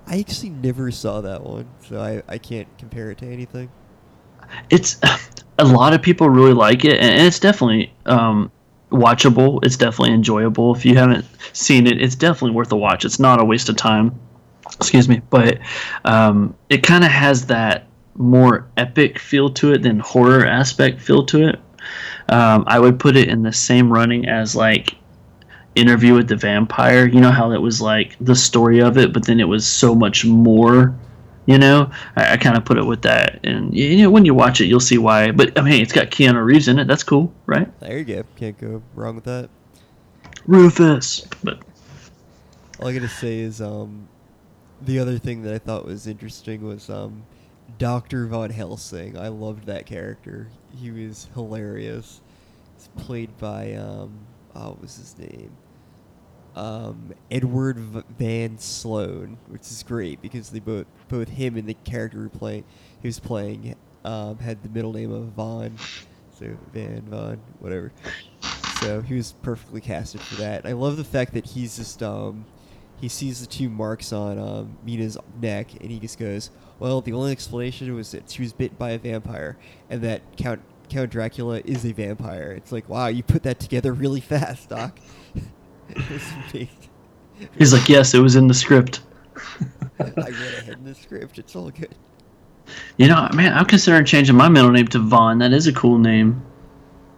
I 0.07 0.19
actually 0.19 0.49
never 0.49 0.89
saw 0.89 1.21
that 1.21 1.43
one, 1.43 1.67
so 1.87 1.99
I, 1.99 2.23
I 2.27 2.37
can't 2.37 2.67
compare 2.77 3.11
it 3.11 3.17
to 3.19 3.25
anything. 3.25 3.69
It's 4.69 4.97
a 5.59 5.65
lot 5.65 5.93
of 5.93 6.01
people 6.01 6.29
really 6.29 6.53
like 6.53 6.85
it, 6.85 6.99
and 6.99 7.21
it's 7.21 7.39
definitely 7.39 7.93
um, 8.05 8.51
watchable. 8.89 9.59
It's 9.63 9.75
definitely 9.75 10.13
enjoyable. 10.13 10.73
If 10.73 10.85
you 10.85 10.95
haven't 10.95 11.25
seen 11.53 11.87
it, 11.87 12.01
it's 12.01 12.15
definitely 12.15 12.51
worth 12.51 12.71
a 12.71 12.77
watch. 12.77 13.03
It's 13.03 13.19
not 13.19 13.41
a 13.41 13.45
waste 13.45 13.67
of 13.67 13.75
time. 13.75 14.17
Excuse 14.75 15.09
me, 15.09 15.21
but 15.29 15.59
um, 16.05 16.55
it 16.69 16.83
kind 16.83 17.03
of 17.03 17.11
has 17.11 17.45
that 17.47 17.87
more 18.15 18.67
epic 18.77 19.19
feel 19.19 19.49
to 19.49 19.73
it 19.73 19.83
than 19.83 19.99
horror 19.99 20.45
aspect 20.45 21.01
feel 21.01 21.25
to 21.25 21.49
it. 21.49 21.59
Um, 22.29 22.63
I 22.67 22.79
would 22.79 22.99
put 22.99 23.15
it 23.15 23.29
in 23.29 23.43
the 23.43 23.53
same 23.53 23.91
running 23.91 24.27
as 24.27 24.55
like 24.55 24.95
Interview 25.77 26.15
with 26.15 26.27
the 26.27 26.35
Vampire. 26.35 27.07
You 27.07 27.21
know 27.21 27.31
how 27.31 27.51
it 27.51 27.61
was 27.61 27.81
like 27.81 28.15
the 28.19 28.35
story 28.35 28.79
of 28.79 28.97
it, 28.97 29.13
but 29.13 29.25
then 29.25 29.39
it 29.39 29.47
was 29.47 29.65
so 29.65 29.93
much 29.93 30.25
more. 30.25 30.95
You 31.45 31.57
know, 31.57 31.89
I, 32.15 32.33
I 32.33 32.37
kind 32.37 32.57
of 32.57 32.65
put 32.65 32.77
it 32.77 32.85
with 32.85 33.03
that, 33.03 33.39
and 33.45 33.73
you 33.73 34.03
know 34.03 34.09
when 34.09 34.25
you 34.25 34.33
watch 34.33 34.59
it, 34.59 34.65
you'll 34.65 34.79
see 34.79 34.97
why. 34.97 35.31
But 35.31 35.57
I 35.57 35.61
mean, 35.61 35.81
it's 35.81 35.93
got 35.93 36.07
Keanu 36.07 36.43
Reeves 36.43 36.67
in 36.67 36.79
it. 36.79 36.87
That's 36.87 37.03
cool, 37.03 37.31
right? 37.45 37.67
There 37.79 37.97
you 37.97 38.03
go. 38.03 38.23
Can't 38.35 38.57
go 38.59 38.81
wrong 38.95 39.15
with 39.15 39.23
that. 39.25 39.49
Rufus. 40.45 41.27
But 41.43 41.59
all 42.79 42.87
I 42.87 42.93
gotta 42.93 43.07
say 43.07 43.39
is, 43.39 43.61
um, 43.61 44.07
the 44.81 44.99
other 44.99 45.17
thing 45.17 45.43
that 45.43 45.53
I 45.53 45.57
thought 45.57 45.85
was 45.85 46.07
interesting 46.07 46.65
was 46.65 46.89
um, 46.89 47.23
Doctor 47.77 48.25
Von 48.27 48.49
Helsing. 48.49 49.17
I 49.17 49.27
loved 49.27 49.65
that 49.67 49.85
character. 49.85 50.49
He 50.75 50.91
was 50.91 51.27
hilarious. 51.33 52.21
It's 52.75 52.89
played 52.95 53.37
by 53.37 53.73
um, 53.73 54.19
oh, 54.55 54.69
what 54.69 54.81
was 54.81 54.95
his 54.97 55.17
name? 55.17 55.51
Um, 56.57 57.13
Edward 57.29 57.77
Van 58.17 58.57
Sloan, 58.57 59.37
which 59.47 59.61
is 59.61 59.83
great 59.83 60.21
because 60.21 60.49
they 60.49 60.59
both 60.59 60.87
both 61.07 61.29
him 61.29 61.55
and 61.55 61.67
the 61.67 61.75
character 61.75 62.17
who 62.17 62.29
play 62.29 62.63
he 63.01 63.07
was 63.07 63.19
playing 63.19 63.75
um, 64.03 64.39
had 64.39 64.63
the 64.63 64.69
middle 64.69 64.93
name 64.93 65.11
of 65.11 65.25
Von, 65.33 65.77
so 66.37 66.57
Van 66.73 67.01
Von 67.03 67.39
whatever. 67.59 67.91
So 68.81 69.01
he 69.01 69.15
was 69.15 69.33
perfectly 69.41 69.81
casted 69.81 70.21
for 70.21 70.35
that. 70.35 70.65
I 70.65 70.71
love 70.71 70.97
the 70.97 71.03
fact 71.03 71.33
that 71.33 71.45
he's 71.45 71.77
just 71.77 72.01
um, 72.01 72.45
he 72.99 73.07
sees 73.07 73.41
the 73.41 73.47
two 73.47 73.69
marks 73.69 74.11
on 74.11 74.39
um, 74.39 74.77
Mina's 74.83 75.17
neck 75.39 75.73
and 75.79 75.91
he 75.91 75.99
just 75.99 76.17
goes, 76.17 76.49
"Well, 76.79 77.01
the 77.01 77.13
only 77.13 77.31
explanation 77.31 77.93
was 77.95 78.11
that 78.11 78.29
she 78.29 78.41
was 78.41 78.53
bit 78.53 78.77
by 78.79 78.91
a 78.91 78.97
vampire 78.97 79.57
and 79.89 80.01
that 80.01 80.21
Count 80.37 80.61
Count 80.89 81.11
Dracula 81.11 81.61
is 81.65 81.85
a 81.85 81.91
vampire." 81.91 82.51
It's 82.51 82.71
like, 82.71 82.89
wow, 82.89 83.07
you 83.07 83.23
put 83.23 83.43
that 83.43 83.59
together 83.59 83.93
really 83.93 84.21
fast, 84.33 84.69
Doc. 84.69 84.97
it 85.89 86.09
was 86.09 86.31
amazing. 86.31 86.69
he's 87.57 87.73
like, 87.73 87.87
yes, 87.89 88.13
it 88.13 88.19
was 88.19 88.35
in 88.35 88.47
the 88.47 88.53
script. 88.53 89.01
I 89.99 90.03
read 90.03 90.17
ahead 90.17 90.77
in 90.77 90.83
the 90.83 90.95
script. 90.95 91.39
It's 91.39 91.55
all 91.55 91.69
good. 91.69 91.95
You 92.97 93.07
know, 93.07 93.29
man, 93.33 93.53
I'm 93.53 93.65
considering 93.65 94.05
changing 94.05 94.35
my 94.35 94.49
middle 94.49 94.71
name 94.71 94.87
to 94.89 94.99
Vaughn. 94.99 95.39
That 95.39 95.53
is 95.53 95.67
a 95.67 95.73
cool 95.73 95.97
name. 95.97 96.43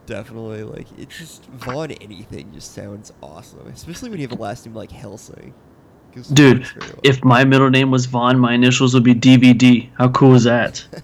Definitely, 0.05 0.63
like 0.63 0.87
it's 0.97 1.17
just 1.17 1.45
Vaughn. 1.45 1.91
Anything 1.91 2.51
just 2.53 2.73
sounds 2.73 3.13
awesome, 3.21 3.67
especially 3.67 4.09
when 4.09 4.19
you 4.19 4.27
have 4.27 4.37
a 4.37 4.41
last 4.41 4.65
name 4.65 4.75
like 4.75 4.91
Helsing. 4.91 5.53
Dude, 6.33 6.65
well. 6.79 6.89
if 7.03 7.23
my 7.23 7.43
middle 7.43 7.69
name 7.69 7.91
was 7.91 8.07
Vaughn, 8.07 8.39
my 8.39 8.53
initials 8.53 8.93
would 8.93 9.03
be 9.03 9.13
DVD. 9.13 9.89
How 9.97 10.09
cool 10.09 10.35
is 10.35 10.43
that? 10.43 10.85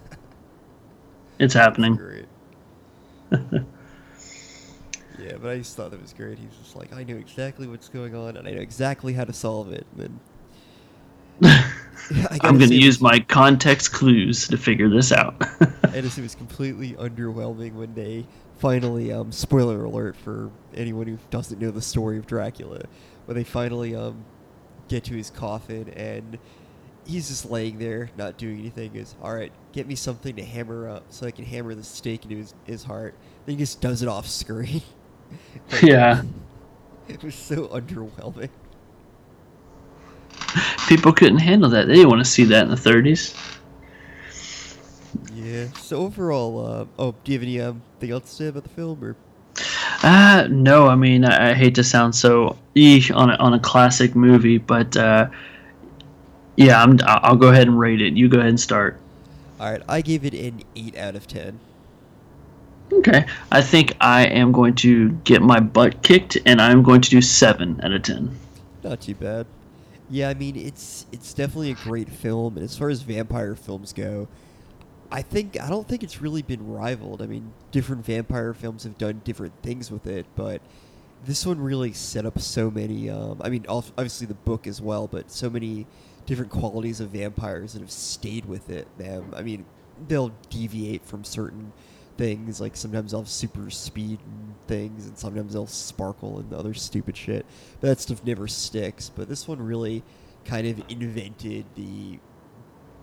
It's 1.37 1.53
happening. 1.53 1.99
yeah, 5.25 5.37
but 5.41 5.51
I 5.51 5.57
just 5.57 5.75
thought 5.75 5.91
that 5.91 6.01
was 6.01 6.13
great. 6.13 6.37
He's 6.37 6.55
just 6.61 6.75
like, 6.75 6.93
I 6.93 7.03
know 7.03 7.15
exactly 7.15 7.67
what's 7.67 7.89
going 7.89 8.15
on, 8.15 8.37
and 8.37 8.47
I 8.47 8.51
know 8.51 8.61
exactly 8.61 9.13
how 9.13 9.23
to 9.23 9.33
solve 9.33 9.71
it. 9.71 9.85
And 9.97 10.01
then 10.01 10.19
yeah, 12.13 12.27
I'm 12.41 12.57
going 12.57 12.69
to 12.69 12.75
use 12.75 12.97
it 12.97 13.01
my 13.01 13.19
context 13.19 13.91
clues 13.91 14.47
to 14.49 14.57
figure 14.57 14.89
this 14.89 15.11
out. 15.11 15.39
was- 15.59 16.03
just 16.03 16.17
it 16.17 16.21
was 16.21 16.35
completely 16.35 16.93
underwhelming 16.93 17.73
when 17.73 17.93
they 17.93 18.25
finally, 18.59 19.11
um, 19.11 19.31
spoiler 19.31 19.83
alert 19.83 20.15
for 20.15 20.51
anyone 20.75 21.07
who 21.07 21.17
doesn't 21.29 21.59
know 21.59 21.71
the 21.71 21.81
story 21.81 22.17
of 22.17 22.27
Dracula, 22.27 22.83
when 23.25 23.35
they 23.35 23.43
finally 23.43 23.95
um 23.95 24.23
get 24.87 25.03
to 25.05 25.15
his 25.15 25.29
coffin 25.29 25.89
and. 25.89 26.37
He's 27.07 27.27
just 27.27 27.45
laying 27.45 27.77
there, 27.77 28.09
not 28.17 28.35
doing 28.35 28.57
anything. 28.57 28.91
Goes, 28.93 29.13
all 29.21 29.31
right, 29.31 29.51
get 29.73 29.85
me 29.85 29.93
something 29.93 30.35
to 30.37 30.43
hammer 30.43 30.89
up 30.89 31.03
so 31.09 31.27
I 31.27 31.29
can 31.29 31.45
hammer 31.45 31.75
the 31.75 31.83
stake 31.83 32.23
into 32.23 32.37
his, 32.37 32.55
his 32.65 32.83
heart. 32.83 33.13
Then 33.45 33.57
he 33.57 33.59
just 33.59 33.79
does 33.79 34.01
it 34.01 34.07
off 34.07 34.25
screen. 34.25 34.81
Yeah. 35.83 36.23
It 37.07 37.23
was 37.23 37.35
so 37.35 37.67
underwhelming. 37.69 38.49
People 40.87 41.13
couldn't 41.13 41.39
handle 41.39 41.69
that. 41.71 41.87
They 41.87 41.95
didn't 41.95 42.09
want 42.09 42.23
to 42.23 42.29
see 42.29 42.45
that 42.45 42.63
in 42.63 42.69
the 42.69 42.75
30s. 42.75 43.35
Yeah. 45.27 45.67
So 45.73 45.97
overall, 45.99 46.65
uh, 46.65 46.85
oh, 46.97 47.15
do 47.23 47.31
you 47.31 47.37
have 47.39 47.43
any 47.43 47.59
um, 47.61 47.83
thing 47.99 48.11
else 48.11 48.29
to 48.29 48.35
say 48.35 48.47
about 48.47 48.63
the 48.63 48.69
film, 48.69 49.03
or 49.03 49.17
Uh, 50.03 50.47
no, 50.49 50.87
I 50.87 50.95
mean, 50.95 51.25
I, 51.25 51.51
I 51.51 51.53
hate 51.53 51.75
to 51.75 51.83
sound 51.83 52.15
so 52.15 52.57
eesh 52.75 53.15
on 53.15 53.29
a, 53.31 53.35
on 53.35 53.53
a 53.53 53.59
classic 53.59 54.15
movie, 54.15 54.57
but 54.57 54.95
uh, 54.97 55.29
yeah, 56.57 56.81
I'm, 56.81 56.99
I'll 57.05 57.19
I'll 57.23 57.35
go 57.35 57.49
ahead 57.49 57.67
and 57.67 57.79
rate 57.79 58.01
it. 58.01 58.13
You 58.13 58.29
go 58.29 58.37
ahead 58.37 58.49
and 58.49 58.59
start. 58.59 59.01
all 59.59 59.71
right? 59.71 59.81
I 59.87 60.01
gave 60.01 60.25
it 60.25 60.33
an 60.33 60.63
eight 60.75 60.95
out 60.97 61.15
of 61.15 61.27
ten. 61.27 61.59
Okay. 62.91 63.25
I 63.51 63.61
think 63.61 63.95
I 63.99 64.25
am 64.27 64.51
going 64.51 64.75
to 64.75 65.09
get 65.23 65.41
my 65.41 65.59
butt 65.59 66.01
kicked, 66.03 66.37
and 66.45 66.61
I'm 66.61 66.83
going 66.83 67.01
to 67.01 67.09
do 67.09 67.21
7 67.21 67.81
out 67.83 67.91
of 67.91 68.01
10. 68.03 68.37
Not 68.83 69.01
too 69.01 69.15
bad. 69.15 69.47
Yeah, 70.09 70.29
I 70.29 70.35
mean 70.35 70.55
it's 70.55 71.07
it's 71.11 71.33
definitely 71.33 71.71
a 71.71 71.75
great 71.75 72.09
film, 72.09 72.57
and 72.57 72.63
as 72.63 72.77
far 72.77 72.89
as 72.89 73.01
vampire 73.01 73.55
films 73.55 73.91
go, 73.91 74.27
I 75.11 75.21
think 75.23 75.59
I 75.59 75.69
don't 75.69 75.87
think 75.87 76.03
it's 76.03 76.21
really 76.21 76.43
been 76.43 76.67
rivaled. 76.67 77.21
I 77.21 77.25
mean, 77.25 77.53
different 77.71 78.05
vampire 78.05 78.53
films 78.53 78.83
have 78.83 78.97
done 78.97 79.21
different 79.23 79.53
things 79.63 79.89
with 79.89 80.05
it, 80.05 80.27
but 80.35 80.61
this 81.25 81.45
one 81.45 81.59
really 81.59 81.93
set 81.93 82.25
up 82.25 82.39
so 82.39 82.69
many. 82.69 83.09
Um, 83.09 83.41
I 83.43 83.49
mean, 83.49 83.65
obviously 83.67 84.27
the 84.27 84.35
book 84.35 84.67
as 84.67 84.81
well, 84.81 85.07
but 85.07 85.31
so 85.31 85.49
many 85.49 85.87
different 86.25 86.51
qualities 86.51 86.99
of 86.99 87.09
vampires 87.09 87.73
that 87.73 87.79
have 87.79 87.91
stayed 87.91 88.45
with 88.45 88.69
it. 88.69 88.87
Them, 88.97 89.33
I 89.35 89.41
mean, 89.41 89.65
they'll 90.07 90.33
deviate 90.49 91.05
from 91.05 91.23
certain 91.23 91.71
things. 92.17 92.61
Like 92.61 92.75
sometimes 92.75 93.11
they'll 93.11 93.21
have 93.21 93.29
super 93.29 93.69
speed 93.69 94.19
and 94.25 94.55
things, 94.67 95.07
and 95.07 95.17
sometimes 95.17 95.53
they'll 95.53 95.67
sparkle 95.67 96.39
and 96.39 96.53
other 96.53 96.73
stupid 96.73 97.17
shit. 97.17 97.45
But 97.81 97.87
that 97.87 97.99
stuff 97.99 98.23
never 98.23 98.47
sticks. 98.47 99.09
But 99.09 99.29
this 99.29 99.47
one 99.47 99.61
really 99.61 100.03
kind 100.45 100.67
of 100.67 100.83
invented 100.89 101.65
the 101.75 102.19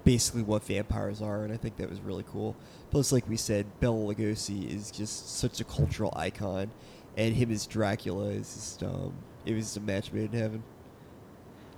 basically 0.05 0.43
what 0.43 0.65
vampires 0.65 1.23
are, 1.23 1.45
and 1.45 1.53
I 1.53 1.57
think 1.57 1.77
that 1.77 1.89
was 1.89 2.01
really 2.01 2.25
cool. 2.31 2.57
Plus, 2.91 3.13
like 3.13 3.29
we 3.29 3.37
said, 3.37 3.67
Bela 3.81 4.15
Lugosi 4.15 4.69
is 4.75 4.91
just 4.91 5.39
such 5.39 5.61
a 5.61 5.65
cultural 5.65 6.13
icon, 6.17 6.71
and 7.17 7.35
him 7.35 7.51
as 7.51 7.67
Dracula 7.67 8.27
is 8.27 8.53
just 8.55 8.83
um, 8.83 9.15
it 9.45 9.55
was 9.55 9.77
a 9.77 9.81
match 9.81 10.13
made 10.13 10.33
in 10.33 10.39
heaven. 10.39 10.63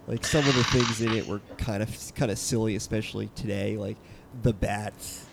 Like 0.06 0.24
some 0.24 0.46
of 0.46 0.54
the 0.54 0.64
things 0.64 1.00
in 1.00 1.12
it 1.12 1.26
were 1.26 1.40
kind 1.56 1.82
of 1.82 2.14
kind 2.14 2.30
of 2.30 2.38
silly, 2.38 2.76
especially 2.76 3.30
today, 3.34 3.76
like 3.76 3.96
the 4.42 4.52
bats. 4.52 5.26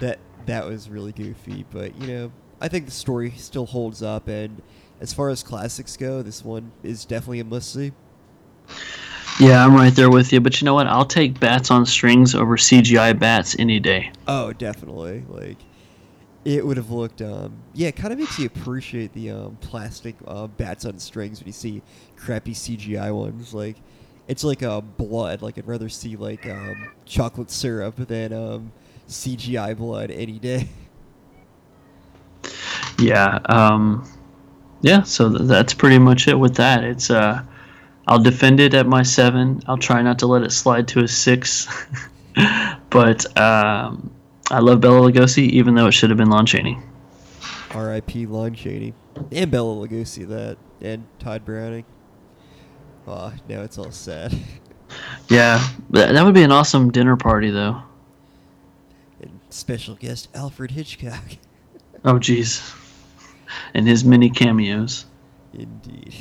That 0.00 0.18
that 0.46 0.66
was 0.66 0.88
really 0.88 1.12
goofy, 1.12 1.64
but 1.70 1.94
you 2.00 2.06
know, 2.06 2.32
I 2.60 2.68
think 2.68 2.86
the 2.86 2.92
story 2.92 3.30
still 3.32 3.66
holds 3.66 4.02
up, 4.02 4.28
and 4.28 4.62
as 5.00 5.12
far 5.12 5.30
as 5.30 5.42
classics 5.42 5.96
go, 5.96 6.22
this 6.22 6.44
one 6.44 6.72
is 6.82 7.04
definitely 7.04 7.40
a 7.40 7.44
must 7.44 7.72
see. 7.72 7.92
Yeah, 9.40 9.64
I'm 9.64 9.74
right 9.74 9.94
there 9.94 10.10
with 10.10 10.32
you. 10.32 10.40
But 10.40 10.60
you 10.60 10.66
know 10.66 10.74
what? 10.74 10.86
I'll 10.86 11.06
take 11.06 11.40
bats 11.40 11.70
on 11.70 11.86
strings 11.86 12.34
over 12.34 12.56
CGI 12.56 13.18
bats 13.18 13.56
any 13.58 13.80
day. 13.80 14.12
Oh, 14.28 14.52
definitely. 14.52 15.24
Like, 15.28 15.56
it 16.44 16.66
would 16.66 16.76
have 16.76 16.90
looked. 16.90 17.22
Um, 17.22 17.62
yeah, 17.72 17.88
it 17.88 17.96
kind 17.96 18.12
of 18.12 18.18
makes 18.18 18.38
you 18.38 18.46
appreciate 18.46 19.14
the 19.14 19.30
um, 19.30 19.58
plastic 19.62 20.16
uh, 20.26 20.46
bats 20.46 20.84
on 20.84 20.98
strings 20.98 21.40
when 21.40 21.46
you 21.46 21.52
see 21.52 21.82
crappy 22.16 22.52
CGI 22.52 23.14
ones. 23.14 23.54
Like, 23.54 23.76
it's 24.28 24.44
like 24.44 24.62
uh, 24.62 24.82
blood. 24.82 25.40
Like, 25.40 25.56
I'd 25.56 25.66
rather 25.66 25.88
see 25.88 26.16
like 26.16 26.46
um, 26.46 26.92
chocolate 27.06 27.50
syrup 27.50 27.96
than 27.96 28.34
um, 28.34 28.72
CGI 29.10 29.76
blood 29.76 30.10
any 30.10 30.38
day. 30.38 30.68
Yeah. 32.98 33.38
Um, 33.46 34.08
yeah. 34.82 35.02
So 35.02 35.30
th- 35.30 35.42
that's 35.42 35.74
pretty 35.74 35.98
much 35.98 36.28
it 36.28 36.38
with 36.38 36.54
that. 36.56 36.84
It's 36.84 37.10
uh, 37.10 37.42
I'll 38.06 38.22
defend 38.22 38.60
it 38.60 38.74
at 38.74 38.86
my 38.86 39.02
seven. 39.02 39.62
I'll 39.66 39.78
try 39.78 40.02
not 40.02 40.18
to 40.20 40.26
let 40.26 40.42
it 40.42 40.52
slide 40.52 40.88
to 40.88 41.00
a 41.00 41.08
six. 41.08 41.66
but 42.90 43.38
um, 43.38 44.10
I 44.50 44.60
love 44.60 44.80
Bela 44.80 45.10
Lugosi, 45.10 45.48
even 45.50 45.74
though 45.74 45.86
it 45.86 45.92
should 45.92 46.10
have 46.10 46.18
been 46.18 46.30
Lon 46.30 46.46
Chaney. 46.46 46.78
R.I.P. 47.72 48.26
Lon 48.26 48.54
Chaney 48.54 48.94
and 49.32 49.50
Bela 49.50 49.86
Lugosi. 49.86 50.26
That 50.28 50.58
and 50.80 51.04
Tod 51.18 51.44
Browning. 51.44 51.84
Ah, 53.06 53.32
now 53.48 53.62
it's 53.62 53.78
all 53.78 53.90
sad. 53.90 54.36
Yeah, 55.28 55.64
that 55.90 56.24
would 56.24 56.34
be 56.34 56.42
an 56.42 56.50
awesome 56.50 56.90
dinner 56.90 57.16
party, 57.16 57.50
though. 57.50 57.80
Special 59.50 59.94
guest 59.94 60.28
Alfred 60.34 60.72
Hitchcock. 60.72 61.24
Oh, 62.02 62.14
jeez. 62.14 62.62
and 63.74 63.86
his 63.86 64.04
many 64.06 64.30
cameos. 64.30 65.04
Indeed. 65.52 66.14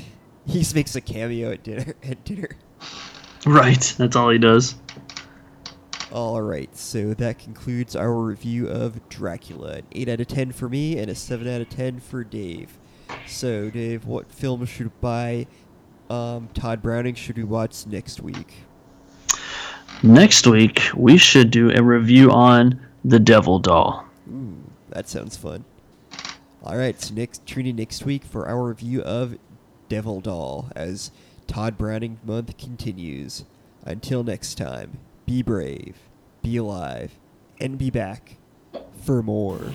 He 0.45 0.65
makes 0.75 0.93
a 0.93 0.99
cameo 0.99 1.53
at 1.53 1.63
dinner. 1.63 1.93
At 2.03 2.25
dinner. 2.25 2.49
Right, 3.45 3.95
that's 3.97 4.17
all 4.17 4.29
he 4.29 4.39
does. 4.39 4.75
All 6.11 6.41
right, 6.41 6.75
so 6.75 7.13
that 7.13 7.39
concludes 7.39 7.95
our 7.95 8.13
review 8.13 8.67
of 8.67 9.07
Dracula. 9.07 9.75
An 9.75 9.83
8 9.93 10.09
out 10.09 10.19
of 10.21 10.27
10 10.27 10.51
for 10.51 10.67
me 10.67 10.97
and 10.97 11.09
a 11.09 11.15
7 11.15 11.47
out 11.47 11.61
of 11.61 11.69
10 11.69 12.01
for 12.01 12.25
Dave. 12.25 12.77
So, 13.25 13.69
Dave, 13.69 14.05
what 14.05 14.29
film 14.31 14.65
should 14.65 14.99
by 14.99 15.47
um, 16.09 16.49
Tod 16.53 16.81
Browning 16.81 17.15
should 17.15 17.37
we 17.37 17.43
watch 17.43 17.85
next 17.87 18.21
week? 18.21 18.53
Next 20.03 20.47
week, 20.47 20.81
we 20.95 21.17
should 21.17 21.51
do 21.51 21.71
a 21.71 21.81
review 21.81 22.31
on 22.31 22.85
The 23.03 23.19
Devil 23.19 23.59
Doll. 23.59 24.05
Ooh, 24.29 24.57
that 24.89 25.07
sounds 25.07 25.37
fun. 25.37 25.63
All 26.63 26.77
right, 26.77 26.99
so 26.99 27.13
next 27.13 27.45
tune 27.45 27.65
in 27.65 27.77
next 27.77 28.05
week 28.05 28.25
for 28.25 28.47
our 28.47 28.67
review 28.67 29.01
of 29.01 29.37
Devil 29.87 30.19
Doll 30.19 30.69
as 30.75 31.11
Tod 31.47 31.77
Browning 31.77 32.19
month 32.25 32.57
continues. 32.57 33.45
Until 33.85 34.23
next 34.23 34.55
time, 34.55 34.99
be 35.25 35.41
brave, 35.41 35.95
be 36.43 36.57
alive, 36.57 37.17
and 37.61 37.77
be 37.77 37.89
back 37.89 38.35
for 39.01 39.23
more. 39.23 39.71